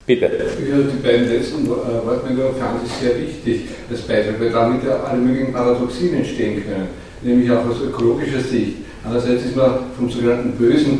Bitte. 0.05 0.25
Ja, 0.25 0.77
die 0.77 1.03
beiden 1.03 1.29
letzten 1.29 1.69
Wortmeldungen 1.69 2.55
fand 2.55 2.81
ich 2.85 2.91
sehr 2.93 3.17
wichtig 3.17 3.69
als 3.89 4.01
Beitrag, 4.01 4.39
weil 4.39 4.49
damit 4.49 4.83
ja 4.83 5.03
alle 5.03 5.19
möglichen 5.21 5.53
Paradoxien 5.53 6.15
entstehen 6.15 6.63
können, 6.65 6.87
nämlich 7.21 7.49
auch 7.51 7.65
aus 7.65 7.81
ökologischer 7.81 8.41
Sicht. 8.41 8.86
Andererseits 9.07 9.45
ist 9.45 9.55
man 9.55 9.71
vom 9.95 10.09
sogenannten 10.09 10.51
bösen 10.51 10.99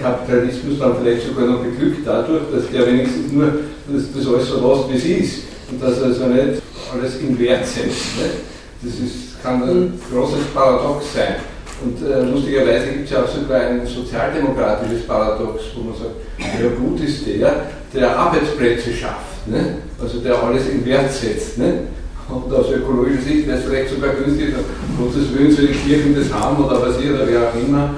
Kapitalismus 0.00 0.78
dann 0.78 0.94
vielleicht 1.02 1.26
sogar 1.26 1.46
noch 1.46 1.64
beglückt 1.64 2.06
dadurch, 2.06 2.42
dass 2.52 2.70
der 2.70 2.86
wenigstens 2.86 3.32
nur 3.32 3.52
das, 3.92 4.04
das 4.14 4.26
alles 4.28 4.48
so 4.48 4.86
lässt, 4.88 5.04
wie 5.04 5.14
es 5.14 5.26
ist 5.26 5.42
und 5.70 5.82
dass 5.82 5.98
er 5.98 6.04
also 6.06 6.26
nicht 6.26 6.62
alles 6.92 7.20
in 7.20 7.36
Wert 7.40 7.66
setzt. 7.66 7.88
Nicht? 7.88 8.38
Das 8.82 8.92
ist, 8.94 9.42
kann 9.42 9.62
ein 9.64 10.00
großes 10.12 10.44
Paradox 10.54 11.12
sein. 11.12 11.34
Und 11.82 12.08
äh, 12.08 12.22
lustigerweise 12.22 12.86
gibt 12.86 13.04
es 13.06 13.10
ja 13.10 13.24
auch 13.24 13.28
sogar 13.28 13.62
ein 13.62 13.84
sozialdemokratisches 13.84 15.04
Paradox, 15.06 15.62
wo 15.76 15.82
man 15.82 15.94
sagt, 15.94 16.14
ja 16.38 16.68
gut 16.68 17.00
ist 17.00 17.26
der, 17.26 17.66
der 17.94 18.16
Arbeitsplätze 18.16 18.92
schafft, 18.92 19.46
ne? 19.46 19.78
also 20.00 20.18
der 20.20 20.40
alles 20.40 20.68
in 20.68 20.84
Wert 20.86 21.12
setzt. 21.12 21.58
Ne? 21.58 21.80
Und 22.28 22.52
aus 22.52 22.70
ökologischer 22.70 23.22
Sicht 23.22 23.46
wäre 23.46 23.58
es 23.58 23.64
vielleicht 23.64 23.90
sogar 23.90 24.14
günstig, 24.14 24.54
Gottes 24.98 25.32
Willen 25.34 25.50
soll 25.50 25.68
die 25.68 25.88
Kirchen 25.88 26.14
das 26.14 26.32
haben 26.32 26.62
oder 26.62 26.82
was 26.82 27.02
ihr 27.02 27.14
oder 27.14 27.26
wer 27.26 27.48
auch 27.48 27.54
immer. 27.54 27.94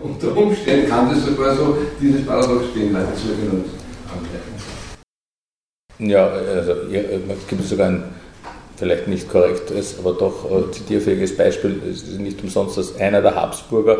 Unter 0.00 0.36
Umständen 0.36 0.88
kann 0.88 1.10
das 1.10 1.24
sogar 1.24 1.56
so 1.56 1.78
dieses 2.00 2.24
Paradox 2.24 2.66
beinhalten, 2.74 3.12
so 3.16 3.34
genannt 3.34 3.66
Ja, 5.98 6.28
also 6.28 6.72
es 6.72 7.46
gibt 7.48 7.64
sogar 7.64 7.88
ein 7.88 8.04
vielleicht 8.76 9.08
nicht 9.08 9.28
korrektes, 9.28 9.98
aber 9.98 10.12
doch 10.14 10.50
äh, 10.50 10.70
zitierfähiges 10.72 11.36
Beispiel. 11.36 11.80
Es 11.90 12.02
ist 12.02 12.20
nicht 12.20 12.42
umsonst, 12.42 12.76
dass 12.76 12.96
einer 12.96 13.22
der 13.22 13.34
Habsburger 13.34 13.98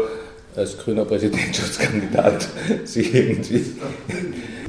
als 0.57 0.79
grüner 0.79 1.05
Präsidentschaftskandidat 1.05 2.49
sich 2.85 3.15
irgendwie 3.15 3.65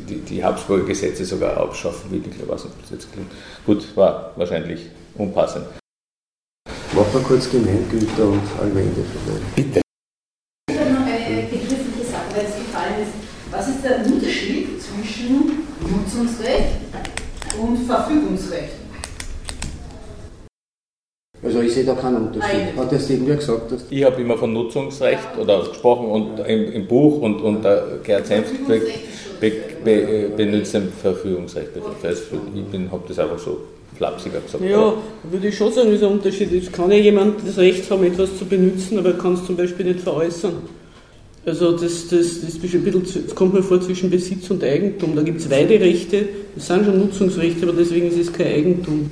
die, 0.10 0.20
die 0.20 0.44
Habsburger 0.44 0.86
Gesetze 0.86 1.26
sogar 1.26 1.58
abschaffen 1.58 2.12
will. 2.12 2.24
Ich 2.30 2.42
ob 2.42 2.82
das 2.82 2.92
jetzt 2.92 3.12
klingt. 3.12 3.32
Gut, 3.66 3.96
war 3.96 4.32
wahrscheinlich 4.36 4.90
unpassend. 5.16 5.66
Mach 6.94 7.14
mal 7.14 7.24
kurz 7.24 7.50
Gemeingüter 7.52 8.28
und 8.28 8.42
Allmende 8.60 9.04
vielleicht. 9.04 9.56
Bitte. 9.56 9.82
Ich 10.70 10.80
habe 10.80 10.92
noch 10.92 11.06
eine 11.06 11.42
begriffliche 11.44 12.06
Sache, 12.10 12.36
weil 12.36 12.46
es 12.46 12.56
gefallen 12.56 13.02
ist. 13.04 13.12
Was 13.52 13.68
ist 13.70 13.84
der 13.84 14.06
Unterschied 14.06 14.82
zwischen 14.82 15.66
Nutzungsrecht 15.82 16.76
und 17.62 17.78
Verfügungsrecht? 17.86 18.86
Also 21.44 21.62
ich 21.62 21.74
sehe 21.74 21.84
da 21.84 21.94
keinen 21.94 22.28
Unterschied. 22.28 22.76
Hat 22.76 22.92
das 22.92 23.10
irgendwer 23.10 23.36
gesagt? 23.36 23.72
Dass 23.72 23.86
ich 23.90 24.04
habe 24.04 24.20
immer 24.22 24.38
von 24.38 24.52
Nutzungsrecht 24.52 25.38
oder 25.40 25.64
gesprochen 25.68 26.08
und 26.08 26.40
im, 26.40 26.72
im 26.72 26.88
Buch 26.88 27.22
und, 27.22 27.40
und 27.42 27.64
der 27.64 28.00
Gerhard 28.04 28.26
Senft 28.26 28.68
be, 28.68 28.82
be, 29.50 29.52
be, 29.84 30.32
benutzt 30.36 30.74
den 30.74 30.90
Verfügungsrecht. 30.90 31.70
Ich 31.76 32.92
habe 32.92 33.04
das 33.08 33.20
einfach 33.20 33.40
so 33.40 33.62
flapsiger 33.98 34.40
gesagt. 34.42 34.64
Ja, 34.64 34.94
würde 35.24 35.48
ich 35.48 35.56
schon 35.56 35.72
sagen, 35.72 35.92
ist 35.92 36.04
ein 36.04 36.12
Unterschied. 36.12 36.52
Es 36.52 36.72
kann 36.72 36.92
ja 36.92 36.98
jemand 36.98 37.48
das 37.48 37.58
Recht 37.58 37.90
haben, 37.90 38.04
etwas 38.04 38.38
zu 38.38 38.46
benutzen, 38.46 38.98
aber 39.00 39.10
er 39.10 39.18
kann 39.18 39.34
es 39.34 39.46
zum 39.46 39.56
Beispiel 39.56 39.86
nicht 39.86 40.02
veräußern. 40.02 40.54
Also 41.46 41.74
das, 41.74 42.08
das, 42.08 42.42
das, 42.42 42.56
ein 42.56 42.60
bisschen, 42.60 43.26
das 43.26 43.36
kommt 43.36 43.54
mir 43.54 43.62
vor 43.62 43.80
zwischen 43.80 44.10
Besitz 44.10 44.50
und 44.50 44.64
Eigentum. 44.64 45.16
Da 45.16 45.22
gibt 45.22 45.40
es 45.40 45.50
Weiderechte, 45.50 46.28
das 46.56 46.68
sind 46.68 46.86
schon 46.86 47.00
Nutzungsrechte, 47.00 47.68
aber 47.68 47.78
deswegen 47.78 48.08
ist 48.08 48.18
es 48.18 48.34
kein 48.34 48.48
Eigentum. 48.48 49.12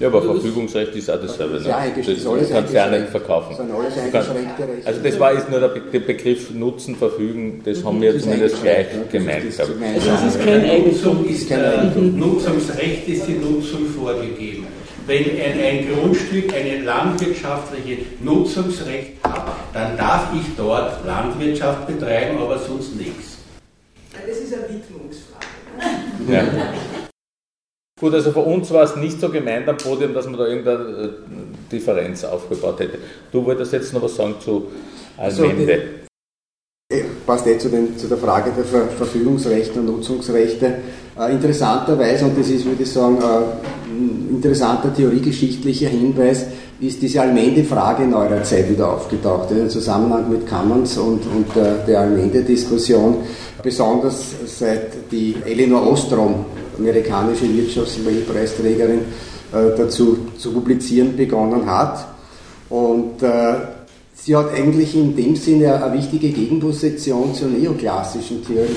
Ja, 0.00 0.06
aber 0.06 0.22
Verfügungsrecht 0.22 0.94
ist 0.94 1.10
auch 1.10 1.20
dasselbe. 1.20 1.54
Das 1.54 1.62
ist 1.62 1.68
ja 1.68 1.76
ne? 1.76 1.82
eigentlich- 1.82 2.06
das, 2.06 2.14
das 2.14 2.24
ist 2.24 2.30
alles 2.30 2.48
du 2.48 2.54
kannst 2.54 2.72
ja 2.74 2.90
nicht 2.90 3.08
verkaufen. 3.08 3.46
Das 3.50 3.58
sind 3.58 3.70
alles 3.72 3.98
eingeschränkte 3.98 4.62
Rechte. 4.62 4.86
Also 4.86 5.00
das 5.02 5.20
war 5.20 5.32
jetzt 5.34 5.50
nur 5.50 5.60
der, 5.60 5.68
Be 5.68 5.80
der 5.92 6.00
Begriff 6.00 6.50
Nutzen, 6.50 6.94
Verfügen, 6.96 7.62
das 7.64 7.84
haben 7.84 8.00
wir 8.00 8.12
Das 8.12 8.18
ist 8.18 8.24
zumindest 8.24 8.62
gleich 8.62 8.86
ja. 8.92 9.02
gemeint. 9.10 9.44
Das 9.48 9.68
ist 9.68 9.74
gemeint. 9.74 9.96
Also 10.08 10.26
ist 10.28 10.44
kein 10.44 10.70
Eigentum. 10.70 11.26
Ist 11.28 11.48
Kein 11.48 11.64
Eigentum. 11.64 12.18
Nutzungsrecht 12.18 13.08
ist 13.08 13.26
die 13.26 13.32
Nutzung 13.32 13.86
vorgegeben. 13.86 14.66
Wenn 15.06 15.24
ein, 15.24 15.60
ein 15.64 15.88
Grundstück 15.92 16.52
eine 16.54 16.84
landwirtschaftliche 16.84 18.02
Nutzungsrecht 18.22 19.14
hat, 19.24 19.46
dann 19.72 19.96
darf 19.96 20.28
ich 20.34 20.46
dort 20.56 21.04
Landwirtschaft 21.06 21.86
betreiben, 21.86 22.38
aber 22.38 22.58
sonst 22.58 22.94
nichts. 22.94 23.38
Das 24.12 24.36
ist 24.36 24.52
eine 24.52 24.62
Widmungsfrage. 24.64 25.46
Ja. 26.30 26.42
Gut, 28.00 28.14
also 28.14 28.30
für 28.30 28.40
uns 28.40 28.70
war 28.70 28.84
es 28.84 28.94
nicht 28.94 29.20
so 29.20 29.28
gemeint 29.28 29.68
am 29.68 29.76
Podium, 29.76 30.14
dass 30.14 30.26
man 30.26 30.38
da 30.38 30.46
irgendeine 30.46 30.84
äh, 30.84 31.08
Differenz 31.72 32.24
aufgebaut 32.24 32.78
hätte. 32.78 32.98
Du 33.32 33.44
wolltest 33.44 33.72
jetzt 33.72 33.92
noch 33.92 34.02
was 34.02 34.14
sagen 34.14 34.36
zu 34.38 34.68
Also, 35.16 35.42
Allmende. 35.42 35.72
Eh, 36.90 37.02
Passt 37.26 37.46
eh 37.46 37.58
zu, 37.58 37.68
den, 37.68 37.98
zu 37.98 38.06
der 38.06 38.18
Frage 38.18 38.52
der 38.56 38.64
Ver 38.64 38.86
Verfügungsrechte 38.96 39.80
und 39.80 39.86
Nutzungsrechte. 39.86 40.74
Äh, 41.18 41.32
interessanterweise, 41.32 42.26
und 42.26 42.38
das 42.38 42.48
ist, 42.48 42.64
würde 42.64 42.84
ich 42.84 42.90
sagen, 42.90 43.18
äh, 43.18 43.90
ein 43.90 44.28
interessanter 44.30 44.94
theoriegeschichtlicher 44.94 45.88
Hinweis, 45.88 46.46
ist 46.80 47.02
diese 47.02 47.20
Allmende-Frage 47.20 48.04
in 48.04 48.10
neuerer 48.10 48.44
Zeit 48.44 48.70
wieder 48.70 48.92
aufgetaucht, 48.92 49.50
im 49.50 49.68
Zusammenhang 49.68 50.30
mit 50.30 50.46
Commons 50.46 50.96
und, 50.96 51.26
und 51.26 51.46
der, 51.56 51.78
der 51.78 52.00
Allmende-Diskussion, 52.00 53.16
besonders 53.62 54.36
seit 54.46 55.10
die 55.10 55.34
Elinor 55.44 55.90
Ostrom, 55.90 56.46
amerikanische 56.78 57.52
Wirtschaftsnobelpreisträgerin, 57.54 59.00
äh, 59.52 59.76
dazu 59.76 60.18
zu 60.36 60.52
publizieren 60.52 61.16
begonnen 61.16 61.66
hat. 61.66 62.06
Und 62.68 63.22
äh, 63.22 63.54
sie 64.14 64.36
hat 64.36 64.52
eigentlich 64.54 64.94
in 64.94 65.16
dem 65.16 65.36
Sinne 65.36 65.82
eine 65.82 65.94
wichtige 65.96 66.30
Gegenposition 66.30 67.34
zur 67.34 67.48
neoklassischen 67.48 68.44
Theorie 68.44 68.68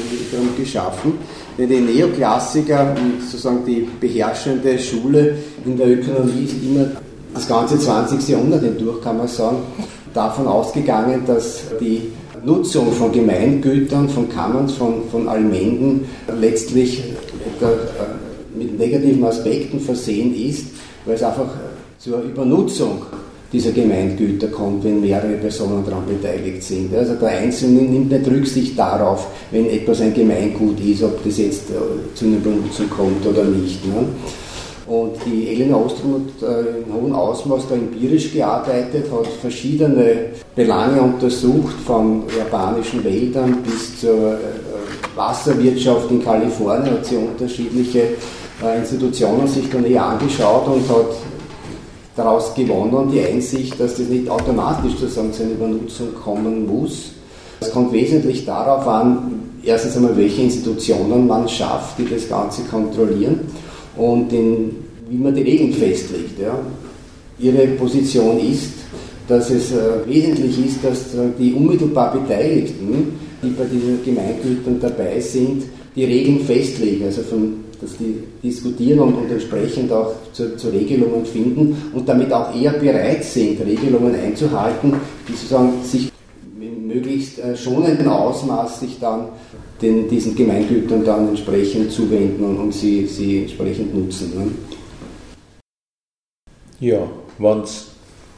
geschaffen. 0.57 1.13
Denn 1.57 1.69
die 1.69 1.81
Neoklassiker 1.81 2.95
und 2.95 3.21
sozusagen 3.21 3.65
die 3.65 3.87
beherrschende 3.99 4.79
Schule 4.79 5.35
in 5.65 5.77
der 5.77 5.87
Ökonomie 5.87 6.45
ist 6.45 6.63
immer 6.63 6.87
das 7.33 7.47
ganze 7.47 7.79
20. 7.79 8.27
Jahrhundert 8.29 8.63
hindurch, 8.63 9.01
kann 9.01 9.17
man 9.17 9.27
sagen, 9.27 9.57
davon 10.13 10.47
ausgegangen, 10.47 11.23
dass 11.25 11.61
die 11.79 12.11
Nutzung 12.43 12.91
von 12.91 13.11
Gemeingütern, 13.11 14.09
von 14.09 14.27
Kammern, 14.27 14.67
von, 14.67 15.07
von 15.09 15.29
Allmenden 15.29 16.05
letztlich 16.39 17.11
mit 18.56 18.77
negativen 18.77 19.23
Aspekten 19.23 19.80
versehen 19.80 20.36
ist, 20.36 20.67
weil 21.06 21.15
es 21.15 21.23
einfach 21.23 21.47
zur 21.97 22.21
Übernutzung 22.21 23.04
dieser 23.51 23.71
Gemeingüter 23.71 24.47
kommt, 24.47 24.84
wenn 24.84 25.01
mehrere 25.01 25.34
Personen 25.34 25.84
daran 25.86 26.06
beteiligt 26.06 26.63
sind. 26.63 26.95
Also 26.95 27.15
der 27.15 27.30
Einzelne 27.30 27.82
nimmt 27.82 28.12
nicht 28.12 28.27
Rücksicht 28.27 28.80
darauf, 28.80 29.27
wenn 29.51 29.69
etwas 29.69 29.99
ein 30.01 30.13
Gemeingut 30.13 30.80
ist, 30.80 31.04
ob 31.04 31.23
das 31.23 31.38
jetzt 31.38 31.69
äh, 31.69 32.15
zu 32.15 32.25
einer 32.25 32.38
Benutzung 32.38 32.89
kommt 32.89 33.25
oder 33.25 33.43
nicht. 33.43 33.86
Ne? 33.86 34.06
Und 34.88 35.13
die 35.25 35.49
Elena 35.49 35.75
Ostrom 35.77 36.15
hat 36.15 36.49
äh, 36.49 36.80
in 36.86 36.93
hohem 36.93 37.13
Ausmaß 37.13 37.67
da 37.69 37.75
empirisch 37.75 38.34
gearbeitet, 38.34 39.06
hat 39.12 39.27
verschiedene 39.27 40.32
Belange 40.56 41.01
untersucht, 41.01 41.75
von 41.86 42.23
japanischen 42.38 43.04
Wäldern 43.04 43.58
bis 43.63 43.99
zur 43.99 44.34
äh, 44.34 44.38
Wasserwirtschaft 45.15 46.10
in 46.12 46.24
Kalifornien, 46.24 46.93
hat 46.93 47.06
sie 47.06 47.17
unterschiedliche 47.17 48.02
äh, 48.63 48.80
Institutionen 48.80 49.47
sich 49.47 49.69
da 49.69 49.80
näher 49.80 50.06
angeschaut 50.06 50.67
und 50.67 50.88
hat 50.89 51.15
daraus 52.15 52.54
gewonnen, 52.54 53.10
die 53.12 53.21
Einsicht, 53.21 53.80
dass 53.80 53.95
das 53.95 54.08
nicht 54.08 54.30
automatisch 54.30 54.93
sozusagen 55.00 55.34
zu 55.34 55.43
einer 55.43 55.54
Übernutzung 55.54 56.13
kommen 56.15 56.67
muss. 56.67 57.12
Es 57.60 57.71
kommt 57.71 57.93
wesentlich 57.93 58.45
darauf 58.45 58.88
an, 58.88 59.39
erstens 59.63 59.95
einmal, 59.95 60.17
welche 60.17 60.41
Institutionen 60.43 61.28
man 61.28 61.47
schafft, 61.47 61.97
die 62.00 62.10
das 62.10 62.28
Ganze 62.28 62.63
kontrollieren 62.63 63.41
und 63.97 64.32
in, 64.34 64.76
wie 65.10 65.17
man 65.17 65.36
die 65.36 65.43
Regeln 65.43 65.74
festlegt. 65.74 66.39
Ja. 66.39 66.58
Ihre 67.39 67.67
Position 67.67 68.39
ist, 68.39 68.74
dass 69.28 69.50
es 69.50 69.71
äh, 69.71 70.06
wesentlich 70.08 70.65
ist, 70.65 70.84
dass 70.84 71.15
die 71.39 71.54
unmittelbar 71.54 72.13
Beteiligten, 72.13 73.19
die 73.41 73.49
bei 73.49 73.65
diesen 73.65 74.04
Gemeingütern 74.04 74.80
dabei 74.80 75.19
sind, 75.19 75.63
die 75.95 76.06
Regeln 76.06 76.39
festlegen, 76.41 77.06
also 77.06 77.21
von, 77.23 77.63
dass 77.82 77.97
die 77.97 78.23
diskutieren 78.43 78.99
und, 78.99 79.15
und 79.15 79.32
entsprechend 79.32 79.91
auch 79.91 80.13
zu, 80.32 80.56
zu 80.56 80.69
Regelungen 80.69 81.25
finden 81.25 81.75
und 81.93 82.08
damit 82.08 82.32
auch 82.32 82.56
eher 82.56 82.73
bereit 82.73 83.23
sind, 83.23 83.60
Regelungen 83.65 84.15
einzuhalten, 84.15 84.93
die 85.27 85.34
sozusagen 85.34 85.84
sich 85.84 86.12
in 86.60 86.88
möglichst 86.88 87.39
äh, 87.39 87.58
schonenden 87.58 88.08
Ausmaß 88.08 88.80
sich 88.80 88.99
dann 88.99 89.30
den, 89.82 90.08
diesen 90.08 90.36
Gemeingütern 90.36 91.04
dann 91.04 91.30
entsprechend 91.30 91.91
zuwenden 91.91 92.43
und, 92.43 92.58
und 92.58 92.73
sie, 92.73 93.08
sie 93.08 93.39
entsprechend 93.39 93.95
nutzen. 93.95 94.32
Ne? 94.36 94.51
Ja, 96.80 97.08
wenn 97.38 97.62
es 97.62 97.88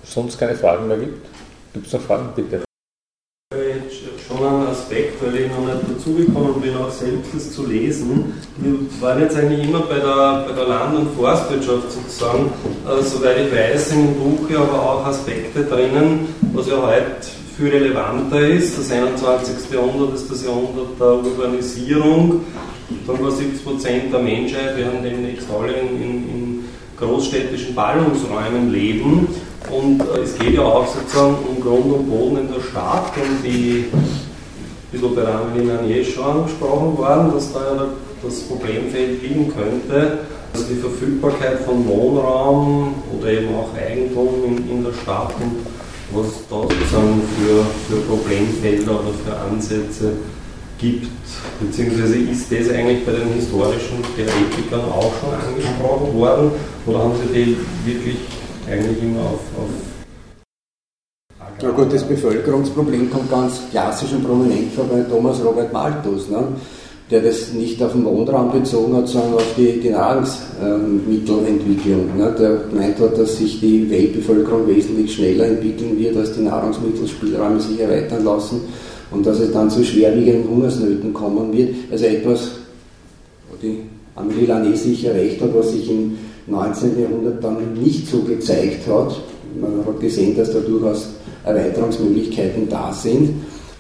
sonst 0.04 0.38
keine 0.38 0.56
Fragen 0.56 0.88
mehr 0.88 0.98
gibt, 0.98 1.26
gibt 1.74 1.88
es 1.88 1.94
noch 1.94 2.02
Fragen, 2.02 2.30
bitte. 2.36 2.64
Schon 4.36 4.48
einen 4.48 4.68
Aspekt, 4.68 5.24
weil 5.24 5.42
ich 5.42 5.52
noch 5.52 5.60
nicht 5.60 5.98
dazugekommen 5.98 6.60
bin, 6.60 6.76
auch 6.78 6.90
selbst 6.90 7.36
das 7.36 7.52
zu 7.52 7.68
lesen. 7.68 8.34
Wir 8.58 8.74
waren 9.00 9.22
jetzt 9.22 9.36
eigentlich 9.36 9.68
immer 9.68 9.82
bei 9.82 10.00
der, 10.00 10.46
bei 10.48 10.56
der 10.56 10.68
Land- 10.68 10.98
und 10.98 11.16
Forstwirtschaft 11.16 11.92
sozusagen, 11.92 12.52
äh, 12.88 13.04
soweit 13.04 13.38
ich 13.46 13.52
weiß, 13.52 13.92
im 13.92 14.16
Buch 14.16 14.50
ja 14.50 14.62
aber 14.62 14.82
auch 14.82 15.06
Aspekte 15.06 15.64
drinnen, 15.64 16.30
was 16.52 16.68
ja 16.68 16.82
heute 16.82 17.28
viel 17.56 17.70
relevanter 17.70 18.40
ist. 18.40 18.80
Das 18.80 18.92
21. 18.92 19.72
Jahrhundert 19.72 20.16
ist 20.16 20.32
das 20.32 20.44
Jahrhundert 20.44 21.00
der 21.00 21.14
Urbanisierung. 21.14 22.42
Sagen 23.06 23.24
wir 23.24 23.32
70 23.32 23.64
Prozent 23.64 24.14
der 24.14 24.20
Menschheit, 24.20 24.76
wir 24.78 24.88
haben 24.88 25.04
demnächst 25.04 25.48
alle 25.52 25.74
in, 25.74 26.02
in, 26.02 26.30
in 26.30 26.66
großstädtischen 26.98 27.76
Ballungsräumen 27.76 28.72
leben. 28.72 29.28
Und 29.72 30.02
äh, 30.02 30.22
es 30.24 30.38
geht 30.38 30.56
ja 30.56 30.62
auch 30.62 30.88
sozusagen 30.88 31.36
um 31.48 31.62
Grund 31.62 31.94
und 31.94 32.10
Boden 32.10 32.38
in 32.40 32.54
der 32.54 32.62
Stadt. 32.62 33.12
Und 33.16 33.44
die, 33.44 33.86
wie 34.92 34.98
so 34.98 35.10
bei 35.10 35.24
Ramelin 35.24 35.90
eh 35.90 36.04
schon 36.04 36.24
angesprochen 36.24 36.98
worden, 36.98 37.32
dass 37.34 37.54
da 37.54 37.60
ja 37.60 37.86
das 38.24 38.42
Problemfeld 38.42 39.22
liegen 39.22 39.54
könnte, 39.54 40.20
also 40.54 40.66
die 40.66 40.80
Verfügbarkeit 40.80 41.60
von 41.60 41.86
Wohnraum 41.88 42.96
oder 43.18 43.32
eben 43.32 43.54
auch 43.56 43.70
Eigentum 43.76 44.44
in, 44.46 44.70
in 44.70 44.84
der 44.84 44.94
Stadt 44.94 45.34
und 45.42 45.66
was 46.16 46.48
da 46.50 46.62
sozusagen 46.62 47.22
für, 47.38 47.66
für 47.90 48.02
Problemfelder 48.04 48.92
oder 48.92 49.14
für 49.26 49.36
Ansätze 49.36 50.14
gibt, 50.78 51.08
beziehungsweise 51.60 52.18
ist 52.18 52.52
das 52.52 52.70
eigentlich 52.70 53.06
bei 53.06 53.14
den 53.14 53.34
historischen 53.34 54.04
Theoretikern 54.16 54.82
auch 54.92 55.12
schon 55.20 55.34
angesprochen 55.34 56.14
worden? 56.14 56.52
Oder 56.86 57.00
haben 57.00 57.14
Sie 57.16 57.34
die 57.34 57.58
wirklich 57.86 58.18
eigentlich 58.70 59.04
immer 59.04 59.22
auf, 59.22 59.40
auf 59.58 59.70
ja 61.62 61.70
gut, 61.72 61.94
das 61.94 62.04
Bevölkerungsproblem 62.04 63.10
kommt 63.10 63.32
ganz 63.32 63.62
klassisch 63.72 64.12
und 64.12 64.26
prominent 64.26 64.74
vor 64.74 64.84
bei 64.86 65.00
Thomas 65.02 65.42
Robert 65.44 65.72
Malthus, 65.72 66.30
ne? 66.30 66.44
der 67.12 67.22
das 67.22 67.54
nicht 67.54 67.82
auf 67.84 67.92
den 67.94 68.06
Wohnraum 68.06 68.52
bezogen 68.52 68.96
hat, 68.96 69.08
sondern 69.08 69.36
auf 69.36 69.46
die, 69.56 69.80
die 69.80 69.92
Nahrungsmittelentwicklung. 69.92 72.18
Ne? 72.18 72.36
Der 72.38 72.58
gemeint 72.70 73.00
hat, 73.00 73.18
dass 73.18 73.38
sich 73.38 73.60
die 73.60 73.90
Weltbevölkerung 73.90 74.68
wesentlich 74.68 75.14
schneller 75.14 75.46
entwickeln 75.46 75.98
wird, 75.98 76.18
als 76.18 76.34
die 76.34 76.42
Nahrungsmittelspielräume 76.42 77.62
sich 77.62 77.80
erweitern 77.80 78.26
lassen 78.26 78.62
und 79.12 79.26
dass 79.26 79.40
es 79.40 79.54
dann 79.54 79.70
zu 79.70 79.86
schwerwiegenden 79.86 80.50
Hungersnöten 80.50 81.14
kommen 81.14 81.54
wird. 81.54 81.76
Also 81.92 82.06
etwas, 82.06 82.52
wo 83.50 83.56
die 83.62 83.84
Amélie 84.16 84.48
Lanné 84.48 84.76
sicher 84.76 85.14
recht 85.14 85.40
hat, 85.42 85.56
was 85.56 85.72
sich 85.72 85.90
im 85.90 86.18
19. 86.48 87.00
Jahrhundert 87.00 87.44
dann 87.44 87.74
nicht 87.74 88.08
so 88.08 88.20
gezeigt 88.20 88.88
hat. 88.88 89.22
Man 89.60 89.86
hat 89.86 90.00
gesehen, 90.00 90.36
dass 90.36 90.52
da 90.52 90.60
durchaus 90.60 91.10
Erweiterungsmöglichkeiten 91.46 92.68
da 92.70 92.92
sind. 92.92 93.30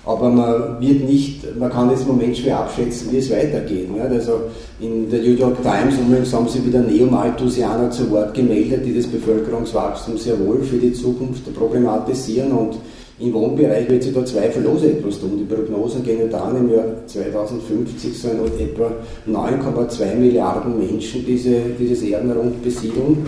Aber 0.05 0.29
man 0.29 0.81
wird 0.81 1.05
nicht, 1.05 1.57
man 1.57 1.71
kann 1.71 1.89
jetzt 1.89 2.01
im 2.01 2.09
Moment 2.09 2.37
schwer 2.37 2.59
abschätzen, 2.59 3.09
wie 3.11 3.17
es 3.17 3.31
weitergeht. 3.31 3.87
Also 3.97 4.41
in 4.81 5.09
der 5.09 5.21
New 5.21 5.33
York 5.33 5.61
Times 5.63 5.95
übrigens 5.97 6.33
haben 6.33 6.49
sie 6.49 6.65
wieder 6.65 6.81
Neomalthusianer 6.81 7.89
zu 7.89 8.11
Wort 8.11 8.33
gemeldet, 8.33 8.85
die 8.85 8.93
das 8.93 9.07
Bevölkerungswachstum 9.07 10.17
sehr 10.17 10.37
wohl 10.45 10.61
für 10.61 10.75
die 10.75 10.91
Zukunft 10.91 11.53
problematisieren 11.53 12.51
und 12.51 12.75
im 13.19 13.31
Wohnbereich 13.33 13.87
wird 13.89 14.03
sich 14.03 14.13
da 14.13 14.25
zweifellos 14.25 14.83
etwas 14.83 15.19
tun. 15.19 15.37
Die 15.37 15.53
Prognosen 15.53 16.03
gehen 16.03 16.31
ja 16.31 16.37
an, 16.39 16.57
im 16.57 16.71
Jahr 16.73 16.85
2050 17.05 18.19
sollen 18.19 18.39
etwa 18.59 18.91
9,2 19.27 20.15
Milliarden 20.15 20.79
Menschen 20.79 21.23
diese, 21.25 21.55
dieses 21.79 22.01
Erdenrund 22.01 22.63
besiedeln. 22.63 23.27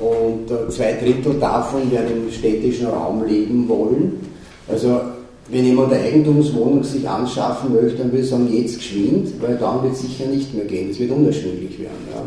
Und 0.00 0.50
äh, 0.50 0.68
zwei 0.68 0.94
Drittel 0.94 1.38
davon 1.38 1.90
werden 1.92 2.26
im 2.26 2.32
städtischen 2.32 2.88
Raum 2.88 3.24
leben 3.24 3.68
wollen. 3.68 4.14
Also 4.68 5.00
wenn 5.48 5.64
jemand 5.64 5.92
eine 5.92 6.02
Eigentumswohnung 6.02 6.82
sich 6.82 7.08
anschaffen 7.08 7.72
möchte, 7.72 7.98
dann 7.98 8.10
würde 8.10 8.24
ich 8.24 8.30
sagen, 8.30 8.48
jetzt 8.52 8.78
geschwind, 8.78 9.28
weil 9.40 9.56
dann 9.56 9.82
wird 9.84 9.92
es 9.92 10.00
sicher 10.00 10.26
nicht 10.26 10.52
mehr 10.54 10.64
gehen. 10.64 10.90
Es 10.90 10.98
wird 10.98 11.12
unerschwinglich 11.12 11.78
werden, 11.78 12.08
ja. 12.12 12.22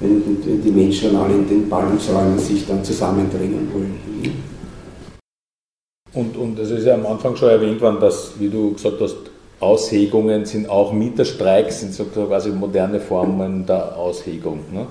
wenn, 0.00 0.22
wenn, 0.44 0.62
die 0.62 0.70
Menschen 0.70 1.12
dann 1.12 1.22
alle 1.22 1.34
in 1.34 1.48
den 1.48 1.68
Ballungsräumen 1.68 2.38
sich 2.38 2.66
dann 2.66 2.82
zusammendrängen 2.82 3.68
wollen. 3.72 3.94
Und, 6.16 6.34
und 6.36 6.58
es 6.58 6.70
ist 6.70 6.86
ja 6.86 6.94
am 6.94 7.04
Anfang 7.04 7.36
schon 7.36 7.50
erwähnt 7.50 7.80
worden, 7.82 7.98
dass, 8.00 8.32
wie 8.38 8.48
du 8.48 8.72
gesagt 8.72 8.96
hast, 9.00 9.16
Aushegungen 9.60 10.46
sind 10.46 10.68
auch 10.68 10.92
Mieterstreiks, 10.92 11.80
sind 11.80 11.92
so 11.92 12.04
quasi 12.04 12.50
moderne 12.50 13.00
Formen 13.00 13.66
der 13.66 13.96
Aushegung. 13.96 14.60
Ne? 14.72 14.86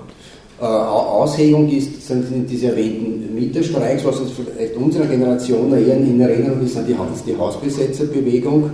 Äh, 0.60 0.64
Aushegung 0.64 1.68
ist, 1.68 2.06
sind 2.06 2.48
diese 2.48 2.68
erwähnten 2.68 3.34
Mieterstreiks, 3.34 4.04
was 4.04 4.20
uns 4.20 4.30
vielleicht 4.32 4.76
unserer 4.76 5.06
Generation 5.06 5.72
eher 5.72 5.96
in 5.96 6.20
Erinnerung 6.20 6.62
ist, 6.64 6.76
die, 6.76 6.94
die 7.26 7.36
Hausbesetzerbewegung, 7.36 8.70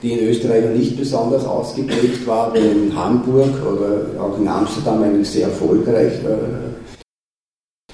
die 0.00 0.12
in 0.12 0.28
Österreich 0.28 0.64
nicht 0.76 0.96
besonders 0.96 1.44
ausgeprägt 1.44 2.24
war, 2.24 2.48
aber 2.48 2.56
in 2.56 2.94
Hamburg 2.94 3.50
oder 3.66 4.22
auch 4.22 4.38
in 4.38 4.46
Amsterdam 4.46 5.02
eigentlich 5.02 5.28
sehr 5.28 5.46
erfolgreich 5.48 6.12
äh, 6.24 6.75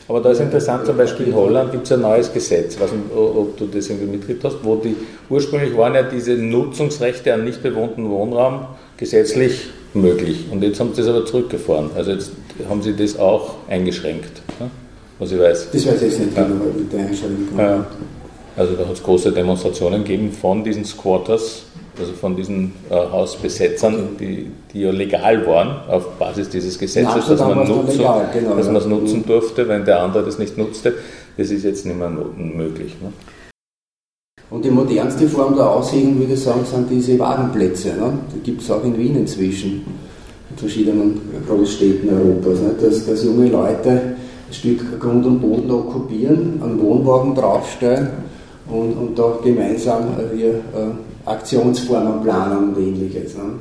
aber 0.08 0.20
da 0.20 0.30
ist 0.30 0.40
interessant, 0.40 0.86
zum 0.86 0.96
Beispiel 0.96 1.28
in 1.28 1.34
Holland 1.34 1.72
gibt 1.72 1.86
es 1.86 1.92
ein 1.92 2.00
neues 2.00 2.32
Gesetz, 2.32 2.78
was, 2.80 2.90
ob 3.14 3.56
du 3.56 3.66
das 3.66 3.88
irgendwie 3.88 4.10
mitgekriegt 4.10 4.44
hast, 4.44 4.56
wo 4.62 4.76
die, 4.76 4.96
ursprünglich 5.30 5.76
waren 5.76 5.94
ja 5.94 6.02
diese 6.02 6.32
Nutzungsrechte 6.32 7.32
an 7.32 7.44
nicht 7.44 7.62
bewohnten 7.62 8.10
Wohnraum 8.10 8.66
gesetzlich 8.96 9.68
möglich. 9.94 10.46
Und 10.50 10.62
jetzt 10.62 10.80
haben 10.80 10.92
sie 10.94 11.02
das 11.02 11.10
aber 11.10 11.24
zurückgefahren. 11.24 11.90
Also 11.94 12.12
jetzt 12.12 12.32
haben 12.68 12.82
sie 12.82 12.94
das 12.94 13.18
auch 13.18 13.54
eingeschränkt, 13.68 14.42
was 15.18 15.32
ich 15.32 15.38
weiß. 15.38 15.68
Das 15.72 15.86
weiß 15.86 15.94
ich 15.96 16.02
jetzt 16.02 16.18
nicht 16.20 16.34
genau, 16.34 16.48
mit 16.76 16.92
der 16.92 17.00
Einschränkung. 17.00 17.58
Ja. 17.58 17.86
Also 18.56 18.74
da 18.74 18.86
hat 18.86 18.94
es 18.94 19.02
große 19.02 19.32
Demonstrationen 19.32 20.04
gegeben 20.04 20.30
von 20.32 20.62
diesen 20.62 20.84
Squatters, 20.84 21.62
also 21.98 22.12
von 22.12 22.36
diesen 22.36 22.72
äh, 22.88 22.94
Hausbesetzern, 22.94 24.16
die, 24.18 24.50
die 24.72 24.80
ja 24.80 24.90
legal 24.90 25.46
waren 25.46 25.88
auf 25.88 26.08
Basis 26.18 26.48
dieses 26.48 26.78
Gesetzes, 26.78 27.26
dass 27.26 27.40
man 27.40 27.68
nutzen, 27.68 27.98
legal, 27.98 28.28
genau, 28.32 28.56
dass 28.56 28.66
ja. 28.66 28.76
es 28.76 28.86
nutzen 28.86 29.18
mhm. 29.18 29.26
durfte, 29.26 29.68
wenn 29.68 29.84
der 29.84 30.02
andere 30.02 30.24
das 30.24 30.38
nicht 30.38 30.56
nutzte. 30.56 30.94
Das 31.36 31.50
ist 31.50 31.64
jetzt 31.64 31.86
nicht 31.86 31.98
mehr 31.98 32.10
möglich. 32.10 32.96
Ne? 33.00 33.12
Und 34.50 34.64
die 34.64 34.70
modernste 34.70 35.26
Form 35.26 35.56
der 35.56 35.70
Aushängung, 35.70 36.18
würde 36.18 36.34
ich 36.34 36.40
sagen, 36.40 36.64
sind 36.64 36.90
diese 36.90 37.18
Wagenplätze. 37.18 37.88
Ne? 37.88 38.18
Die 38.34 38.40
gibt 38.40 38.60
es 38.60 38.70
auch 38.70 38.84
in 38.84 38.96
Wien 38.98 39.16
inzwischen, 39.16 39.86
in 40.50 40.56
verschiedenen 40.56 41.20
Großstädten 41.48 42.10
Europas. 42.10 42.60
Ne? 42.60 42.74
Dass, 42.78 43.06
dass 43.06 43.24
junge 43.24 43.48
Leute 43.48 43.90
ein 43.90 44.16
Stück 44.50 45.00
Grund 45.00 45.24
und 45.24 45.40
Boden 45.40 45.70
okkupieren, 45.70 46.60
einen 46.62 46.80
Wohnwagen 46.82 47.34
draufstellen 47.34 48.08
und, 48.68 48.92
und 48.92 49.18
da 49.18 49.38
gemeinsam 49.42 50.02
äh, 50.18 50.36
hier 50.36 50.50
äh, 50.50 51.11
Aktionsformen 51.24 52.22
planen 52.22 52.74
und 52.74 52.78
ähnliches. 52.78 53.36
Ne? 53.36 53.54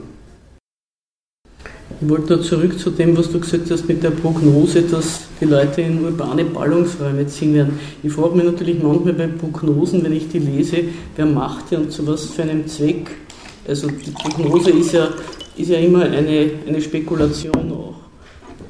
Ich 2.02 2.10
wollte 2.10 2.38
da 2.38 2.42
zurück 2.42 2.80
zu 2.80 2.90
dem, 2.90 3.16
was 3.16 3.32
du 3.32 3.40
gesagt 3.40 3.70
hast 3.70 3.88
mit 3.88 4.02
der 4.02 4.10
Prognose, 4.10 4.82
dass 4.82 5.22
die 5.40 5.46
Leute 5.46 5.82
in 5.82 6.04
urbane 6.04 6.46
Ballungsräume 6.46 7.28
ziehen 7.28 7.54
werden. 7.54 7.80
Ich 8.02 8.12
frage 8.12 8.36
mich 8.36 8.46
natürlich 8.46 8.82
manchmal 8.82 9.14
bei 9.14 9.28
Prognosen, 9.28 10.04
wenn 10.04 10.14
ich 10.14 10.28
die 10.30 10.40
lese, 10.40 10.78
wer 11.16 11.28
macht 11.28 11.70
die 11.70 11.76
und 11.76 11.92
zu 11.92 12.08
was 12.08 12.26
für 12.26 12.42
einem 12.42 12.66
Zweck. 12.66 13.12
Also 13.68 13.88
die 13.90 14.10
Prognose 14.12 14.72
ist 14.72 14.94
ja, 14.94 15.10
ist 15.56 15.70
ja 15.70 15.78
immer 15.78 16.02
eine, 16.04 16.50
eine 16.68 16.82
Spekulation 16.82 17.72
auch. 17.72 17.96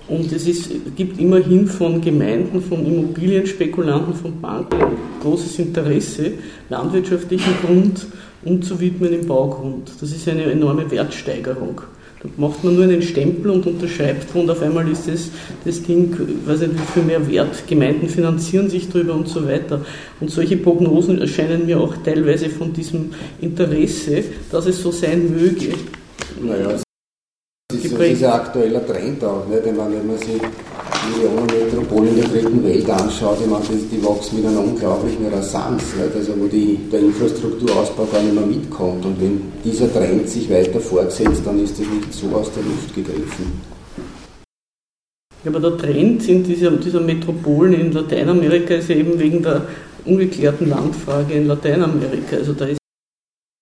Und 0.09 0.29
es 0.33 0.45
ist, 0.45 0.69
gibt 0.97 1.17
immerhin 1.17 1.67
von 1.67 2.01
Gemeinden, 2.01 2.61
von 2.61 2.85
Immobilienspekulanten, 2.85 4.13
von 4.13 4.41
Banken 4.41 4.77
großes 5.21 5.59
Interesse, 5.59 6.33
landwirtschaftlichen 6.69 7.53
Grund 7.65 8.07
umzuwidmen 8.43 9.13
im 9.13 9.27
Baugrund. 9.27 9.91
Das 9.99 10.11
ist 10.11 10.27
eine 10.27 10.43
enorme 10.43 10.89
Wertsteigerung. 10.89 11.81
Da 12.21 12.29
macht 12.37 12.63
man 12.63 12.75
nur 12.75 12.83
einen 12.83 13.01
Stempel 13.01 13.49
und 13.49 13.65
unterschreibt 13.65 14.35
und 14.35 14.47
auf 14.49 14.61
einmal 14.61 14.87
ist 14.87 15.07
das, 15.07 15.29
das 15.65 15.81
Ding, 15.81 16.15
weiß 16.45 16.59
nicht 16.59 16.73
wie 16.73 16.91
viel 16.93 17.03
mehr 17.03 17.27
wert. 17.27 17.67
Gemeinden 17.67 18.07
finanzieren 18.09 18.69
sich 18.69 18.89
darüber 18.89 19.15
und 19.15 19.27
so 19.27 19.47
weiter. 19.47 19.83
Und 20.19 20.29
solche 20.29 20.57
Prognosen 20.57 21.19
erscheinen 21.19 21.65
mir 21.65 21.79
auch 21.79 21.95
teilweise 22.05 22.49
von 22.49 22.73
diesem 22.73 23.11
Interesse, 23.41 24.23
dass 24.51 24.67
es 24.67 24.81
so 24.81 24.91
sein 24.91 25.31
möge. 25.31 25.73
Naja, 26.43 26.79
das 27.69 27.85
ist, 27.85 27.93
das 27.93 28.01
ist 28.01 28.23
ein 28.23 28.31
aktueller 28.31 28.85
Trend 28.85 29.23
auch, 29.23 29.47
nicht? 29.47 29.65
wenn 29.65 29.75
man 29.75 30.17
sich 30.19 30.41
Millionenmetropolen 31.09 32.15
der 32.15 32.25
dritten 32.25 32.63
Welt 32.63 32.89
anschaut, 32.89 33.37
ich 33.41 33.47
meine, 33.47 33.63
die, 33.65 33.97
die 33.97 34.03
wachsen 34.05 34.37
mit 34.37 34.45
einer 34.45 34.59
unglaublichen 34.59 35.27
Rasanz, 35.27 35.83
nicht? 35.95 36.15
also 36.15 36.33
wo 36.37 36.47
die, 36.47 36.79
der 36.91 36.99
Infrastrukturausbau 36.99 38.07
gar 38.11 38.21
nicht 38.21 38.35
mehr 38.35 38.45
mitkommt. 38.45 39.05
Und 39.05 39.19
wenn 39.21 39.41
dieser 39.63 39.91
Trend 39.91 40.27
sich 40.29 40.49
weiter 40.49 40.79
fortsetzt, 40.79 41.41
dann 41.45 41.63
ist 41.63 41.79
das 41.79 41.87
nicht 41.87 42.13
so 42.13 42.27
aus 42.35 42.51
der 42.53 42.63
Luft 42.63 42.93
gegriffen. 42.93 43.61
Ja, 45.43 45.49
aber 45.49 45.59
der 45.59 45.77
Trend 45.77 46.27
in 46.27 46.43
dieser, 46.43 46.71
dieser 46.71 47.01
Metropolen 47.01 47.73
in 47.73 47.91
Lateinamerika 47.91 48.75
ist 48.75 48.89
ja 48.89 48.95
eben 48.95 49.17
wegen 49.19 49.41
der 49.41 49.65
ungeklärten 50.05 50.69
Landfrage 50.69 51.33
in 51.33 51.47
Lateinamerika. 51.47 52.37
Also 52.37 52.53
da 52.53 52.65
ist 52.65 52.80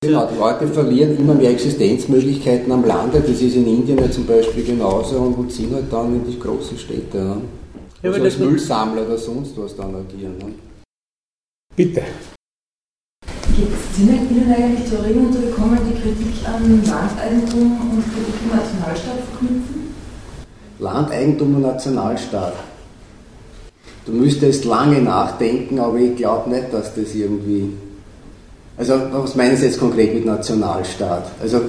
Genau, 0.01 0.25
die 0.27 0.39
Leute 0.39 0.65
verlieren 0.65 1.17
immer 1.17 1.33
mehr 1.33 1.51
Existenzmöglichkeiten 1.51 2.71
am 2.71 2.85
Lande, 2.85 3.19
das 3.19 3.41
ist 3.41 3.55
in 3.57 3.67
Indien 3.67 3.97
ja 3.97 4.09
zum 4.09 4.25
Beispiel 4.25 4.63
genauso 4.63 5.17
und 5.17 5.51
ziehen 5.51 5.73
halt 5.73 5.91
dann 5.91 6.15
in 6.15 6.25
die 6.25 6.39
großen 6.39 6.77
Städte. 6.77 7.17
Ja. 7.17 7.41
Ja, 8.01 8.11
also 8.11 8.23
als 8.23 8.37
Müllsammler 8.37 9.05
oder 9.05 9.17
sonst 9.17 9.57
was 9.57 9.75
dann 9.75 9.93
agieren. 9.93 10.37
Ne? 10.37 10.53
Bitte. 11.75 12.01
sind 13.93 14.31
Ihnen 14.31 14.53
eigentlich 14.53 14.89
Theorien 14.89 15.27
untergekommen, 15.27 15.79
die 15.89 15.99
Kritik 15.99 16.47
an 16.47 16.81
Landeigentum 16.85 17.91
und 17.91 18.03
Kritik 18.05 18.35
am 18.43 18.57
Nationalstaat 18.57 19.19
verknüpfen? 19.31 19.93
Landeigentum 20.79 21.55
und 21.55 21.61
Nationalstaat. 21.63 22.53
Du 24.05 24.13
müsstest 24.13 24.63
lange 24.63 25.01
nachdenken, 25.01 25.77
aber 25.77 25.97
ich 25.97 26.15
glaube 26.15 26.49
nicht, 26.51 26.71
dass 26.71 26.95
das 26.95 27.13
irgendwie. 27.13 27.73
Also, 28.79 28.93
was 29.11 29.35
meinen 29.35 29.57
Sie 29.57 29.65
jetzt 29.65 29.77
konkret 29.77 30.13
mit 30.13 30.25
Nationalstaat? 30.25 31.29
Also, 31.41 31.61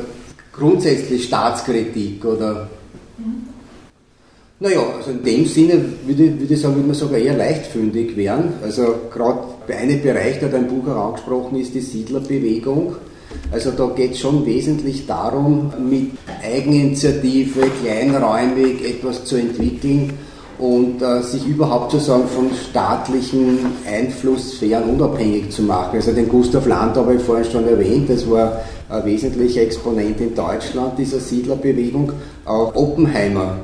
grundsätzlich 0.52 1.24
Staatskritik 1.24 2.24
oder. 2.24 2.68
Mhm. 3.18 3.48
Naja, 4.60 4.80
also 4.96 5.10
in 5.10 5.24
dem 5.24 5.46
Sinne 5.46 5.84
würde, 6.06 6.38
würde 6.38 6.54
ich 6.54 6.60
sagen, 6.60 6.76
würde 6.76 6.88
man 6.88 6.94
sogar 6.94 7.18
eher 7.18 7.36
leichtfündig 7.36 8.14
werden. 8.16 8.52
Also 8.62 8.94
gerade 9.10 9.40
bei 9.66 9.78
einem 9.78 10.02
Bereich, 10.02 10.38
der 10.38 10.50
da 10.50 10.58
im 10.58 10.68
Buch 10.68 10.86
herangesprochen 10.86 11.58
ist, 11.58 11.74
die 11.74 11.80
Siedlerbewegung. 11.80 12.94
Also 13.50 13.70
da 13.70 13.86
geht 13.86 14.12
es 14.12 14.18
schon 14.18 14.44
wesentlich 14.44 15.06
darum, 15.06 15.72
mit 15.88 16.10
Eigeninitiative, 16.44 17.70
kleinräumig 17.82 18.84
etwas 18.84 19.24
zu 19.24 19.36
entwickeln 19.36 20.12
und 20.60 21.00
äh, 21.00 21.22
sich 21.22 21.46
überhaupt 21.46 21.92
sozusagen 21.92 22.28
von 22.28 22.50
staatlichen 22.70 23.58
Einflusssphären 23.86 24.90
unabhängig 24.90 25.50
zu 25.50 25.62
machen. 25.62 25.96
Also 25.96 26.12
den 26.12 26.28
Gustav 26.28 26.66
Land 26.66 26.96
habe 26.96 27.14
ich 27.14 27.22
vorhin 27.22 27.50
schon 27.50 27.66
erwähnt, 27.66 28.10
das 28.10 28.28
war 28.30 28.60
ein 28.88 29.04
wesentlicher 29.04 29.62
Exponent 29.62 30.20
in 30.20 30.34
Deutschland 30.34 30.98
dieser 30.98 31.20
Siedlerbewegung. 31.20 32.12
Auch 32.44 32.74
Oppenheimer 32.74 33.56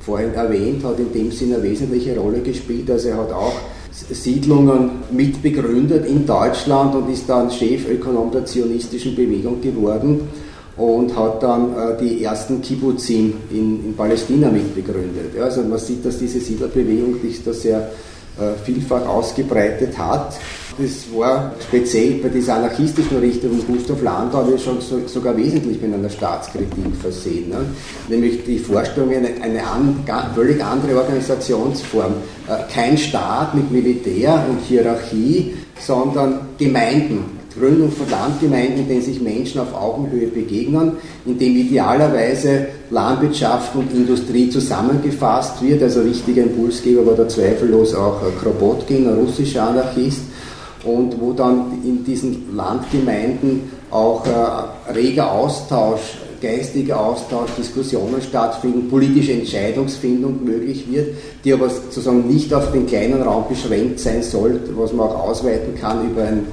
vorhin 0.00 0.34
erwähnt, 0.34 0.84
hat 0.84 0.98
in 0.98 1.12
dem 1.12 1.30
Sinne 1.32 1.56
eine 1.56 1.64
wesentliche 1.64 2.16
Rolle 2.18 2.40
gespielt. 2.40 2.90
Also 2.90 3.08
er 3.08 3.16
hat 3.16 3.32
auch 3.32 3.54
Siedlungen 3.90 4.90
mitbegründet 5.10 6.06
in 6.06 6.26
Deutschland 6.26 6.94
und 6.94 7.10
ist 7.10 7.28
dann 7.28 7.50
Chefökonom 7.50 8.30
der 8.30 8.44
zionistischen 8.44 9.14
Bewegung 9.14 9.60
geworden 9.60 10.28
und 10.76 11.16
hat 11.16 11.42
dann 11.42 11.72
äh, 11.72 11.96
die 12.00 12.24
ersten 12.24 12.60
Kibbutzim 12.60 13.34
in, 13.50 13.84
in 13.84 13.94
Palästina 13.96 14.50
mitbegründet. 14.50 15.34
Ja, 15.36 15.44
also 15.44 15.62
man 15.62 15.78
sieht, 15.78 16.04
dass 16.04 16.18
diese 16.18 16.40
Siedlerbewegung 16.40 17.20
sich 17.20 17.44
da 17.44 17.52
sehr 17.52 17.90
äh, 18.36 18.58
vielfach 18.64 19.06
ausgebreitet 19.06 19.96
hat. 19.96 20.34
Das 20.76 21.04
war 21.16 21.52
speziell 21.68 22.14
bei 22.14 22.28
dieser 22.28 22.56
anarchistischen 22.56 23.18
Richtung 23.18 23.64
Gustav 23.64 24.02
Landau 24.02 24.44
schon 24.58 24.80
so, 24.80 25.06
sogar 25.06 25.36
wesentlich 25.36 25.80
mit 25.80 25.94
einer 25.94 26.10
Staatskritik 26.10 26.96
versehen. 27.00 27.50
Ne? 27.50 27.58
Nämlich 28.08 28.44
die 28.44 28.58
Vorstellung, 28.58 29.10
eine, 29.14 29.28
eine 29.40 29.64
an, 29.64 30.04
völlig 30.34 30.64
andere 30.64 30.98
Organisationsform. 30.98 32.14
Äh, 32.48 32.72
kein 32.72 32.98
Staat 32.98 33.54
mit 33.54 33.70
Militär 33.70 34.44
und 34.50 34.58
Hierarchie, 34.62 35.54
sondern 35.78 36.40
Gemeinden, 36.58 37.38
Gründung 37.58 37.92
von 37.92 38.10
Landgemeinden, 38.10 38.80
in 38.80 38.88
denen 38.88 39.02
sich 39.02 39.20
Menschen 39.20 39.60
auf 39.60 39.74
Augenhöhe 39.74 40.26
begegnen, 40.26 40.92
in 41.24 41.38
dem 41.38 41.56
idealerweise 41.56 42.66
Landwirtschaft 42.90 43.74
und 43.76 43.92
Industrie 43.92 44.50
zusammengefasst 44.50 45.62
wird. 45.62 45.82
Also 45.82 46.04
wichtiger 46.04 46.42
Impulsgeber 46.42 47.06
war 47.06 47.14
da 47.14 47.28
zweifellos 47.28 47.94
auch 47.94 48.20
Kropotkin, 48.42 49.08
ein 49.08 49.14
russischer 49.14 49.68
Anarchist, 49.68 50.22
und 50.84 51.18
wo 51.18 51.32
dann 51.32 51.82
in 51.82 52.04
diesen 52.04 52.54
Landgemeinden 52.54 53.70
auch 53.90 54.26
äh, 54.26 54.92
reger 54.92 55.32
Austausch, 55.32 56.18
geistiger 56.42 57.00
Austausch, 57.00 57.50
Diskussionen 57.56 58.20
stattfinden, 58.20 58.88
politische 58.90 59.32
Entscheidungsfindung 59.32 60.44
möglich 60.44 60.84
wird, 60.90 61.14
die 61.42 61.52
aber 61.54 61.70
sozusagen 61.70 62.28
nicht 62.28 62.52
auf 62.52 62.70
den 62.72 62.86
kleinen 62.86 63.22
Raum 63.22 63.44
beschränkt 63.48 63.98
sein 63.98 64.22
soll, 64.22 64.60
was 64.76 64.92
man 64.92 65.08
auch 65.08 65.28
ausweiten 65.28 65.74
kann 65.80 66.10
über 66.10 66.24
ein 66.24 66.46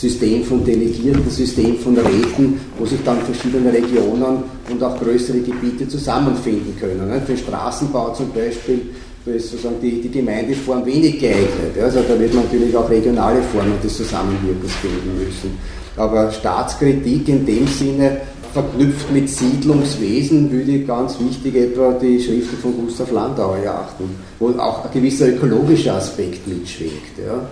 System 0.00 0.42
von 0.44 0.64
Delegierten, 0.64 1.28
System 1.28 1.76
von 1.76 1.94
Räten, 1.98 2.58
wo 2.78 2.86
sich 2.86 3.00
dann 3.04 3.18
verschiedene 3.20 3.70
Regionen 3.70 4.44
und 4.70 4.82
auch 4.82 4.98
größere 4.98 5.40
Gebiete 5.40 5.86
zusammenfinden 5.86 6.74
können. 6.80 7.06
Ne? 7.06 7.20
Für 7.20 7.36
Straßenbau 7.36 8.14
zum 8.14 8.32
Beispiel 8.32 8.80
ist 9.26 9.50
sozusagen 9.50 9.76
die, 9.82 10.00
die 10.00 10.08
Gemeindeform 10.08 10.86
wenig 10.86 11.20
geeignet. 11.20 11.76
Also 11.82 12.00
da 12.00 12.18
wird 12.18 12.32
man 12.32 12.44
natürlich 12.44 12.74
auch 12.74 12.88
regionale 12.88 13.42
Formen 13.42 13.74
des 13.84 13.94
Zusammenwirkens 13.98 14.72
finden 14.76 15.18
müssen. 15.22 15.58
Aber 15.98 16.32
Staatskritik 16.32 17.28
in 17.28 17.44
dem 17.44 17.66
Sinne 17.66 18.22
verknüpft 18.54 19.12
mit 19.12 19.28
Siedlungswesen 19.28 20.50
würde 20.50 20.70
ich 20.70 20.86
ganz 20.86 21.20
wichtig 21.20 21.54
etwa 21.56 21.92
die 21.92 22.18
Schriften 22.18 22.56
von 22.56 22.74
Gustav 22.78 23.12
Landauer 23.12 23.58
erachten, 23.58 24.04
wo 24.38 24.48
auch 24.58 24.86
ein 24.86 24.90
gewisser 24.94 25.28
ökologischer 25.28 25.96
Aspekt 25.96 26.48
mitschwingt. 26.48 27.18
Ja. 27.22 27.46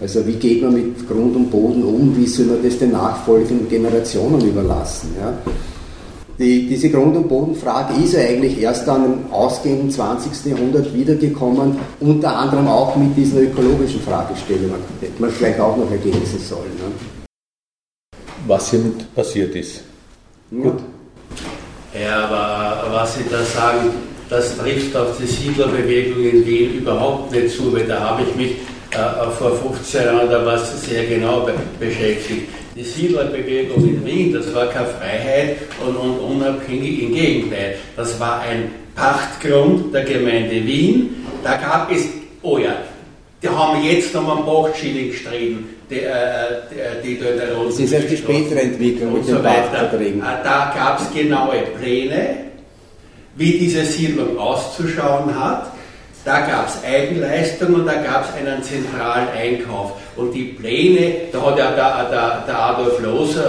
Also 0.00 0.26
wie 0.26 0.34
geht 0.34 0.62
man 0.62 0.74
mit 0.74 1.08
Grund 1.08 1.36
und 1.36 1.50
Boden 1.50 1.84
um, 1.84 2.16
wie 2.16 2.26
soll 2.26 2.46
man 2.46 2.62
das 2.62 2.78
den 2.78 2.92
nachfolgenden 2.92 3.68
Generationen 3.68 4.40
überlassen. 4.40 5.14
Ja? 5.20 5.32
Die, 6.38 6.66
diese 6.66 6.90
Grund- 6.90 7.16
und 7.16 7.28
Bodenfrage 7.28 7.94
ist 8.02 8.16
eigentlich 8.16 8.60
erst 8.60 8.88
dann 8.88 9.04
im 9.04 9.32
ausgehenden 9.32 9.88
20. 9.88 10.46
Jahrhundert 10.46 10.92
wiedergekommen, 10.92 11.76
unter 12.00 12.36
anderem 12.36 12.66
auch 12.66 12.96
mit 12.96 13.16
diesen 13.16 13.38
ökologischen 13.38 14.00
Fragestellungen. 14.00 14.80
Hätte 15.00 15.22
man 15.22 15.30
vielleicht 15.30 15.60
auch 15.60 15.76
noch 15.76 15.88
ergänzen 15.90 16.40
sollen. 16.40 16.72
Ne? 16.76 18.18
Was 18.48 18.70
hiermit 18.70 19.14
passiert 19.14 19.54
ist. 19.54 19.82
Ja. 20.50 20.62
Gut. 20.64 20.80
Ja, 21.94 22.26
aber 22.26 22.92
was 22.92 23.14
Sie 23.14 23.24
da 23.30 23.44
sagen, 23.44 23.90
das 24.28 24.56
trifft 24.56 24.96
auf 24.96 25.16
die 25.16 25.26
Siedlerbewegung 25.26 26.24
in 26.24 26.44
Wien 26.44 26.74
überhaupt 26.78 27.30
nicht 27.30 27.56
zu, 27.56 27.72
weil 27.72 27.86
da 27.86 28.00
habe 28.00 28.22
ich 28.22 28.34
mich 28.34 28.56
äh, 28.94 29.30
vor 29.38 29.56
15 29.56 30.04
Jahren 30.04 30.30
da 30.30 30.44
was 30.44 30.82
sehr 30.84 31.04
genau 31.04 31.40
be 31.40 31.52
beschäftigt. 31.78 32.48
Die 32.76 32.82
Siedlerbewegung 32.82 33.88
in 33.88 34.04
Wien, 34.04 34.32
das 34.32 34.52
war 34.52 34.66
keine 34.66 34.86
Freiheit 34.86 35.58
und, 35.86 35.96
und 35.96 36.18
unabhängig, 36.18 37.02
im 37.02 37.14
Gegenteil. 37.14 37.76
Das 37.96 38.18
war 38.18 38.40
ein 38.40 38.70
Pachtgrund 38.96 39.94
der 39.94 40.02
Gemeinde 40.04 40.64
Wien. 40.66 41.24
Da 41.44 41.56
gab 41.56 41.92
es, 41.92 42.08
oh 42.42 42.58
ja, 42.58 42.76
die 43.42 43.48
haben 43.48 43.84
jetzt 43.84 44.14
um 44.16 44.30
einen 44.30 44.44
Pachtschilling 44.44 45.10
gestritten, 45.10 45.68
die, 45.90 46.00
äh, 46.00 47.00
die, 47.04 47.14
die 47.14 47.20
da 47.20 47.30
in 47.30 47.36
der 47.36 47.46
Das 47.64 47.78
ist 47.78 47.92
erst 47.92 48.10
die 48.10 48.16
spätere 48.16 48.60
Entwicklung 48.60 49.12
mit 49.12 49.26
so 49.26 49.34
den 49.34 49.42
Pachtverträgen. 49.42 50.20
Äh, 50.20 50.42
da 50.42 50.72
gab 50.74 51.00
es 51.00 51.12
genaue 51.12 51.62
Pläne, 51.78 52.36
wie 53.36 53.58
diese 53.58 53.84
Siedlung 53.84 54.38
auszuschauen 54.38 55.38
hat. 55.38 55.73
Da 56.24 56.40
gab 56.40 56.68
es 56.68 56.78
Eigenleistung 56.82 57.74
und 57.74 57.86
da 57.86 57.94
gab 57.94 58.24
es 58.24 58.34
einen 58.34 58.62
zentralen 58.62 59.28
Einkauf. 59.36 59.92
Und 60.16 60.32
die 60.32 60.44
Pläne, 60.44 61.28
da 61.30 61.42
hat 61.42 61.58
ja 61.58 61.70
der, 61.72 62.10
der, 62.10 62.44
der 62.46 62.58
Adolf 62.58 62.98
Loos, 63.00 63.36
äh, 63.36 63.40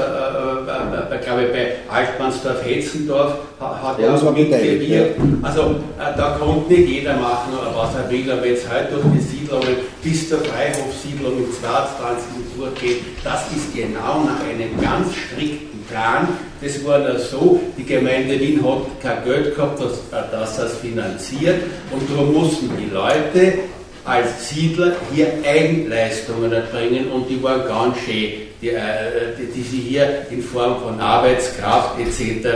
äh, 0.67 1.15
äh, 1.15 1.23
glaube 1.23 1.43
ich, 1.45 1.51
bei 1.51 1.75
Altmannsdorf-Hetzendorf, 1.89 3.33
hat 3.59 3.99
er 3.99 4.15
ja 4.15 4.31
mitgewirkt. 4.31 5.19
Also 5.41 5.61
äh, 5.61 6.17
da 6.17 6.37
konnte 6.39 6.73
nicht 6.73 6.89
jeder 6.89 7.15
machen, 7.15 7.53
was 7.75 7.95
er 7.95 8.09
will, 8.09 8.31
aber 8.31 8.45
jetzt 8.45 8.69
halt 8.69 8.91
durch 8.91 9.03
die 9.13 9.21
Siedlungen 9.21 9.75
bis 10.03 10.29
zur 10.29 10.39
Freihofsiedlung 10.39 11.37
im 11.37 11.51
22. 11.51 12.25
durchgeht, 12.57 13.01
das 13.23 13.45
ist 13.55 13.75
genau 13.75 14.23
nach 14.23 14.41
einem 14.47 14.79
ganz 14.81 15.13
strikten 15.15 15.83
Plan. 15.89 16.27
Das 16.61 16.83
war 16.85 16.99
dann 16.99 17.19
so, 17.19 17.59
die 17.77 17.85
Gemeinde 17.85 18.39
Wien 18.39 18.61
hat 18.63 19.01
kein 19.01 19.23
Geld 19.23 19.55
gehabt, 19.55 19.79
das, 19.79 19.93
äh, 19.93 20.23
das 20.31 20.57
das 20.57 20.77
finanziert 20.77 21.63
und 21.91 22.09
darum 22.09 22.33
mussten 22.33 22.69
die 22.77 22.93
Leute 22.93 23.59
als 24.05 24.49
Siedler 24.49 24.93
hier 25.13 25.27
Eigenleistungen 25.43 26.51
erbringen 26.51 27.11
und 27.11 27.27
die 27.27 27.41
waren 27.41 27.67
ganz 27.67 27.97
schön, 27.99 28.44
die, 28.65 28.71
äh, 28.71 29.35
die, 29.37 29.45
die 29.45 29.61
sie 29.61 29.79
hier 29.79 30.25
in 30.29 30.41
Form 30.41 30.81
von 30.81 30.99
Arbeitskraft 30.99 31.99
etc. 31.99 32.47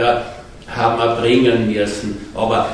haben 0.68 1.00
erbringen 1.00 1.72
müssen. 1.72 2.26
Aber 2.34 2.68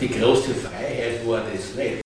die 0.00 0.08
große 0.08 0.50
Freiheit 0.54 1.26
war 1.26 1.42
das 1.52 1.74
nicht. 1.76 2.02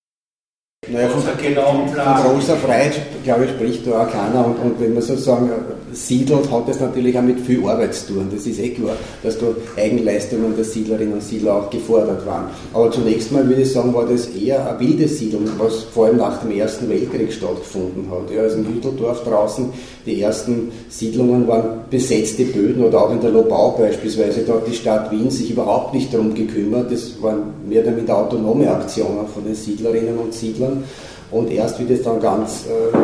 Naja, 0.89 1.09
von, 1.09 1.21
von, 1.21 1.89
von 1.89 2.35
großer 2.35 2.57
Freiheit, 2.57 3.01
glaube 3.23 3.45
ich, 3.45 3.51
spricht 3.51 3.87
da 3.87 4.03
auch 4.03 4.11
keiner. 4.11 4.45
Und, 4.45 4.57
und 4.57 4.79
wenn 4.79 4.93
man 4.93 5.01
sozusagen 5.01 5.49
siedelt, 5.97 6.51
hat 6.51 6.69
das 6.69 6.79
natürlich 6.79 7.17
auch 7.17 7.23
mit 7.23 7.39
viel 7.39 7.67
Arbeit 7.67 7.95
zu 7.95 8.13
tun. 8.13 8.27
Das 8.31 8.45
ist 8.45 8.59
eh 8.59 8.69
klar, 8.69 8.95
dass 9.23 9.37
da 9.37 9.47
Eigenleistungen 9.75 10.55
der 10.55 10.63
Siedlerinnen 10.63 11.13
und 11.13 11.23
Siedler 11.23 11.55
auch 11.55 11.69
gefordert 11.69 12.25
waren. 12.25 12.45
Aber 12.73 12.91
zunächst 12.91 13.31
mal 13.31 13.47
würde 13.47 13.63
ich 13.63 13.71
sagen, 13.71 13.93
war 13.93 14.05
das 14.05 14.27
eher 14.27 14.69
eine 14.69 14.79
wilde 14.79 15.07
Siedlung, 15.07 15.43
was 15.57 15.83
vor 15.83 16.07
allem 16.07 16.17
nach 16.17 16.41
dem 16.41 16.51
Ersten 16.51 16.89
Weltkrieg 16.89 17.33
stattgefunden 17.33 18.09
hat. 18.11 18.33
Ja, 18.33 18.43
also 18.43 18.57
in 18.57 18.67
Hütteldorf 18.67 19.23
draußen, 19.23 19.69
die 20.05 20.21
ersten 20.21 20.71
Siedlungen 20.89 21.47
waren 21.47 21.81
besetzte 21.89 22.45
Böden 22.45 22.83
oder 22.83 23.03
auch 23.03 23.11
in 23.11 23.21
der 23.21 23.31
Lobau 23.31 23.71
beispielsweise, 23.71 24.41
da 24.41 24.53
hat 24.53 24.67
die 24.67 24.75
Stadt 24.75 25.11
Wien 25.11 25.29
sich 25.29 25.51
überhaupt 25.51 25.93
nicht 25.93 26.13
darum 26.13 26.33
gekümmert. 26.33 26.91
Das 26.91 27.21
waren 27.21 27.53
mehr 27.67 27.81
oder 27.81 27.91
minder 27.91 28.17
autonome 28.17 28.69
Aktionen 28.69 29.27
von 29.33 29.43
den 29.43 29.55
Siedlerinnen 29.55 30.17
und 30.17 30.33
Siedlern. 30.33 30.83
Und 31.29 31.51
erst 31.51 31.79
wie 31.79 31.85
das 31.85 32.03
dann 32.03 32.21
ganz 32.21 32.65
äh, 32.67 32.97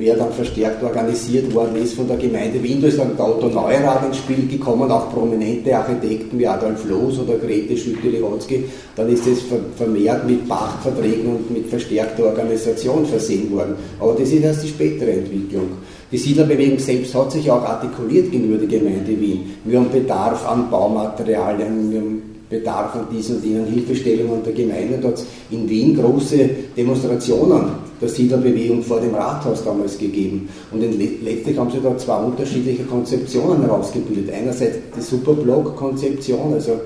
mehr 0.00 0.16
dann 0.16 0.32
verstärkt 0.32 0.82
organisiert 0.82 1.52
worden 1.54 1.76
ist 1.76 1.94
von 1.94 2.08
der 2.08 2.16
Gemeinde 2.16 2.60
Wien, 2.62 2.80
da 2.80 2.88
ist 2.88 2.98
dann 2.98 3.16
der 3.16 3.26
Otto 3.26 3.48
Neurath 3.48 4.06
ins 4.06 4.16
Spiel 4.16 4.48
gekommen, 4.48 4.90
auch 4.90 5.12
prominente 5.12 5.76
Architekten 5.76 6.38
wie 6.38 6.46
Adolf 6.46 6.84
Loos 6.88 7.18
oder 7.18 7.34
Grete 7.36 7.76
Schütte-Lihotzky, 7.76 8.64
dann 8.96 9.08
ist 9.10 9.26
es 9.26 9.42
vermehrt 9.76 10.26
mit 10.26 10.48
Pachtverträgen 10.48 11.36
und 11.36 11.50
mit 11.50 11.66
verstärkter 11.66 12.24
Organisation 12.24 13.04
versehen 13.04 13.52
worden. 13.52 13.74
Aber 14.00 14.14
das 14.14 14.30
ist 14.30 14.42
erst 14.42 14.64
die 14.64 14.68
spätere 14.68 15.12
Entwicklung. 15.12 15.68
Die 16.10 16.18
Siedlerbewegung 16.18 16.78
selbst 16.78 17.14
hat 17.14 17.30
sich 17.30 17.48
auch 17.50 17.62
artikuliert 17.62 18.32
gegenüber 18.32 18.56
der 18.56 18.78
Gemeinde 18.78 19.20
Wien. 19.20 19.54
Wir 19.64 19.78
haben 19.78 19.90
Bedarf 19.90 20.48
an 20.48 20.70
Baumaterialien, 20.70 21.92
wir 21.92 22.00
haben 22.00 22.22
Bedarf 22.48 22.96
an 22.96 23.06
diesen 23.12 23.36
und 23.36 23.44
jenen 23.44 23.66
Hilfestellungen 23.66 24.42
der 24.42 24.54
Gemeinde. 24.54 24.98
Es 25.14 25.26
in 25.50 25.68
Wien 25.68 25.94
große 25.94 26.50
Demonstrationen 26.76 27.89
der 28.00 28.08
Siedlerbewegung 28.08 28.82
vor 28.82 29.00
dem 29.00 29.14
Rathaus 29.14 29.64
damals 29.64 29.98
gegeben. 29.98 30.48
Und 30.70 30.80
letztlich 30.80 31.58
haben 31.58 31.70
sie 31.70 31.80
da 31.82 31.96
zwei 31.98 32.16
unterschiedliche 32.16 32.84
Konzeptionen 32.84 33.62
herausgebildet. 33.62 34.34
Einerseits 34.34 34.78
die 34.96 35.00
Superblock-Konzeption, 35.00 36.54
also 36.54 36.80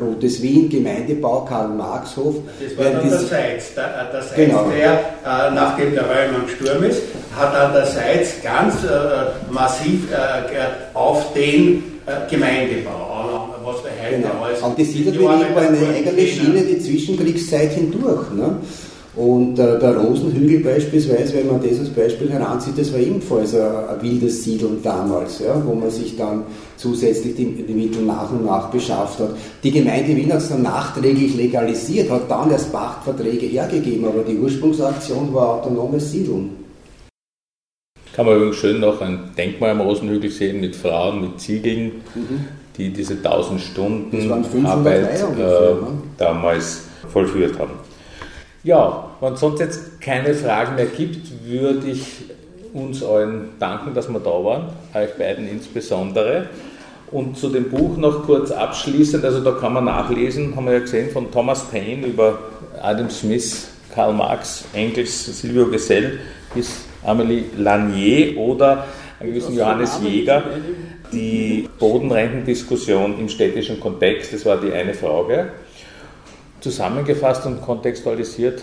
Rotes 0.00 0.42
Wien, 0.42 0.68
Gemeindebau, 0.68 1.44
Karl-Marx-Hof. 1.44 2.34
Das 2.60 2.76
war 2.76 2.92
dann 2.92 3.08
der 3.08 3.18
Seitz. 3.18 3.74
Der, 3.74 4.08
der 4.12 4.22
Seitz, 4.22 4.34
genau. 4.34 4.64
der, 4.68 4.92
äh, 4.92 5.54
nachdem 5.54 5.92
der 5.92 6.08
Wallmann 6.08 6.46
gestorben 6.46 6.84
ist, 6.84 7.02
hat 7.36 7.54
dann 7.54 7.72
der 7.72 7.86
Seitz 7.86 8.42
ganz 8.42 8.82
äh, 8.82 9.52
massiv 9.52 10.10
äh, 10.10 10.96
auf 10.96 11.32
den 11.32 11.84
äh, 12.06 12.28
Gemeindebau, 12.28 13.50
was 13.64 13.76
wir 13.84 13.90
heute 14.04 14.22
genau. 14.22 14.44
alles... 14.44 14.60
Und 14.62 14.76
die 14.78 14.84
Siedlerbewegung 14.84 15.54
war 15.54 15.62
eine 15.62 15.88
eigene 15.88 16.26
Schiene 16.26 16.62
die 16.62 16.80
Zwischenkriegszeit 16.80 17.72
hindurch. 17.72 18.30
Ne? 18.32 18.56
Und 19.16 19.60
äh, 19.60 19.78
der 19.78 19.96
Rosenhügel 19.96 20.60
beispielsweise, 20.60 21.34
wenn 21.34 21.46
man 21.46 21.62
das 21.62 21.78
als 21.78 21.90
Beispiel 21.90 22.30
heranzieht, 22.30 22.76
das 22.76 22.92
war 22.92 22.98
ebenfalls 22.98 23.54
ein, 23.54 23.60
ein 23.62 24.02
wildes 24.02 24.42
Siedeln 24.42 24.82
damals, 24.82 25.38
ja, 25.38 25.62
wo 25.64 25.72
man 25.74 25.88
sich 25.88 26.16
dann 26.16 26.42
zusätzlich 26.76 27.36
die, 27.36 27.44
die, 27.44 27.74
Mittel 27.74 28.02
nach 28.02 28.32
und 28.32 28.44
nach 28.44 28.70
beschafft 28.70 29.20
hat. 29.20 29.30
Die 29.62 29.70
Gemeinde 29.70 30.16
Wien 30.16 30.32
hat 30.32 30.40
es 30.40 30.48
dann 30.48 30.62
nachträglich 30.62 31.36
legalisiert, 31.36 32.10
hat 32.10 32.28
dann 32.28 32.50
erst 32.50 32.72
Pachtverträge 32.72 33.46
hergegeben, 33.46 34.04
aber 34.04 34.24
die 34.24 34.36
Ursprungsaktion 34.36 35.32
war 35.32 35.60
autonomes 35.60 36.10
Siedeln. 36.10 36.50
Kann 38.14 38.26
man 38.26 38.36
übrigens 38.36 38.56
schön 38.56 38.80
noch 38.80 39.00
ein 39.00 39.30
Denkmal 39.38 39.70
am 39.70 39.80
Rosenhügel 39.80 40.30
sehen 40.30 40.60
mit 40.60 40.74
Frauen, 40.74 41.20
mit 41.20 41.40
Ziegeln, 41.40 41.92
mhm. 42.16 42.44
die 42.76 42.92
diese 42.92 43.14
1000 43.14 43.60
Stunden 43.60 44.66
Arbeit 44.66 45.22
ungefähr, 45.22 45.70
äh, 45.70 45.76
damals 46.18 46.82
vollführt 47.12 47.60
haben. 47.60 47.93
Ja, 48.64 49.10
wenn 49.20 49.34
es 49.34 49.40
sonst 49.40 49.60
jetzt 49.60 50.00
keine 50.00 50.32
Fragen 50.32 50.76
mehr 50.76 50.86
gibt, 50.86 51.44
würde 51.44 51.86
ich 51.86 52.24
uns 52.72 53.04
allen 53.04 53.50
danken, 53.60 53.92
dass 53.92 54.08
wir 54.08 54.18
da 54.18 54.30
waren, 54.30 54.68
euch 54.94 55.12
beiden 55.18 55.46
insbesondere. 55.46 56.46
Und 57.10 57.36
zu 57.36 57.50
dem 57.50 57.68
Buch 57.68 57.98
noch 57.98 58.24
kurz 58.24 58.50
abschließend, 58.50 59.22
also 59.22 59.44
da 59.44 59.52
kann 59.52 59.74
man 59.74 59.84
nachlesen, 59.84 60.56
haben 60.56 60.64
wir 60.64 60.72
ja 60.72 60.78
gesehen, 60.78 61.10
von 61.10 61.30
Thomas 61.30 61.64
Paine 61.64 62.06
über 62.06 62.38
Adam 62.80 63.10
Smith, 63.10 63.68
Karl 63.94 64.14
Marx, 64.14 64.64
Engels, 64.72 65.40
Silvio 65.40 65.66
Gesell 65.66 66.20
bis 66.54 66.86
Amélie 67.04 67.44
Lanier 67.58 68.38
oder 68.38 68.86
einen 69.20 69.28
gewissen 69.28 69.54
Johannes 69.54 70.00
Jäger. 70.02 70.42
Die 71.12 71.68
Bodenrentendiskussion 71.78 73.20
im 73.20 73.28
städtischen 73.28 73.78
Kontext, 73.78 74.32
das 74.32 74.46
war 74.46 74.56
die 74.56 74.72
eine 74.72 74.94
Frage 74.94 75.50
zusammengefasst 76.64 77.44
und 77.44 77.60
kontextualisiert 77.60 78.62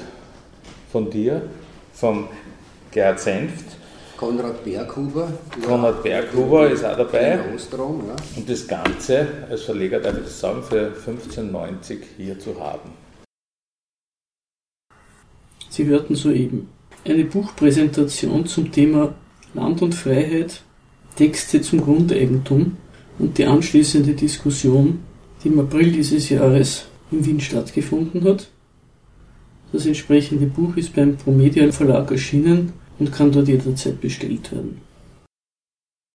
von 0.92 1.08
dir, 1.12 1.44
vom 1.94 2.28
Gerhard 2.90 3.20
Senft. 3.20 3.66
Konrad 4.18 4.64
Berghuber. 4.64 5.32
Konrad 5.64 6.02
Berghuber 6.02 6.70
ist 6.72 6.84
auch 6.84 6.98
dabei. 6.98 7.40
Ostrom, 7.56 8.04
ja. 8.08 8.16
Und 8.36 8.50
das 8.50 8.68
Ganze, 8.68 9.28
als 9.50 9.62
Verleger 9.62 10.00
darf 10.00 10.18
ich 10.18 10.24
das 10.24 10.40
sagen, 10.40 10.64
für 10.64 10.92
15,90 10.92 12.00
hier 12.18 12.40
zu 12.40 12.60
haben. 12.60 12.90
Sie 15.70 15.86
hörten 15.86 16.16
soeben 16.16 16.70
eine 17.06 17.26
Buchpräsentation 17.26 18.48
zum 18.48 18.72
Thema 18.72 19.14
Land 19.54 19.82
und 19.84 19.94
Freiheit, 19.94 20.62
Texte 21.16 21.62
zum 21.62 21.82
Grundeigentum 21.82 22.78
und 23.20 23.38
die 23.38 23.46
anschließende 23.46 24.14
Diskussion, 24.14 25.04
die 25.44 25.50
im 25.50 25.60
April 25.60 25.92
dieses 25.92 26.30
Jahres 26.30 26.86
in 27.12 27.26
Wien 27.26 27.40
stattgefunden 27.40 28.24
hat. 28.24 28.50
Das 29.72 29.86
entsprechende 29.86 30.48
Buch 30.48 30.76
ist 30.76 30.94
beim 30.96 31.16
Promedia 31.16 31.72
Verlag 31.72 32.12
erschienen 32.12 32.74
und 33.00 33.12
kann 33.12 33.32
dort 33.32 33.48
jederzeit 33.48 34.02
bestellt 34.02 34.52
werden. 34.52 34.82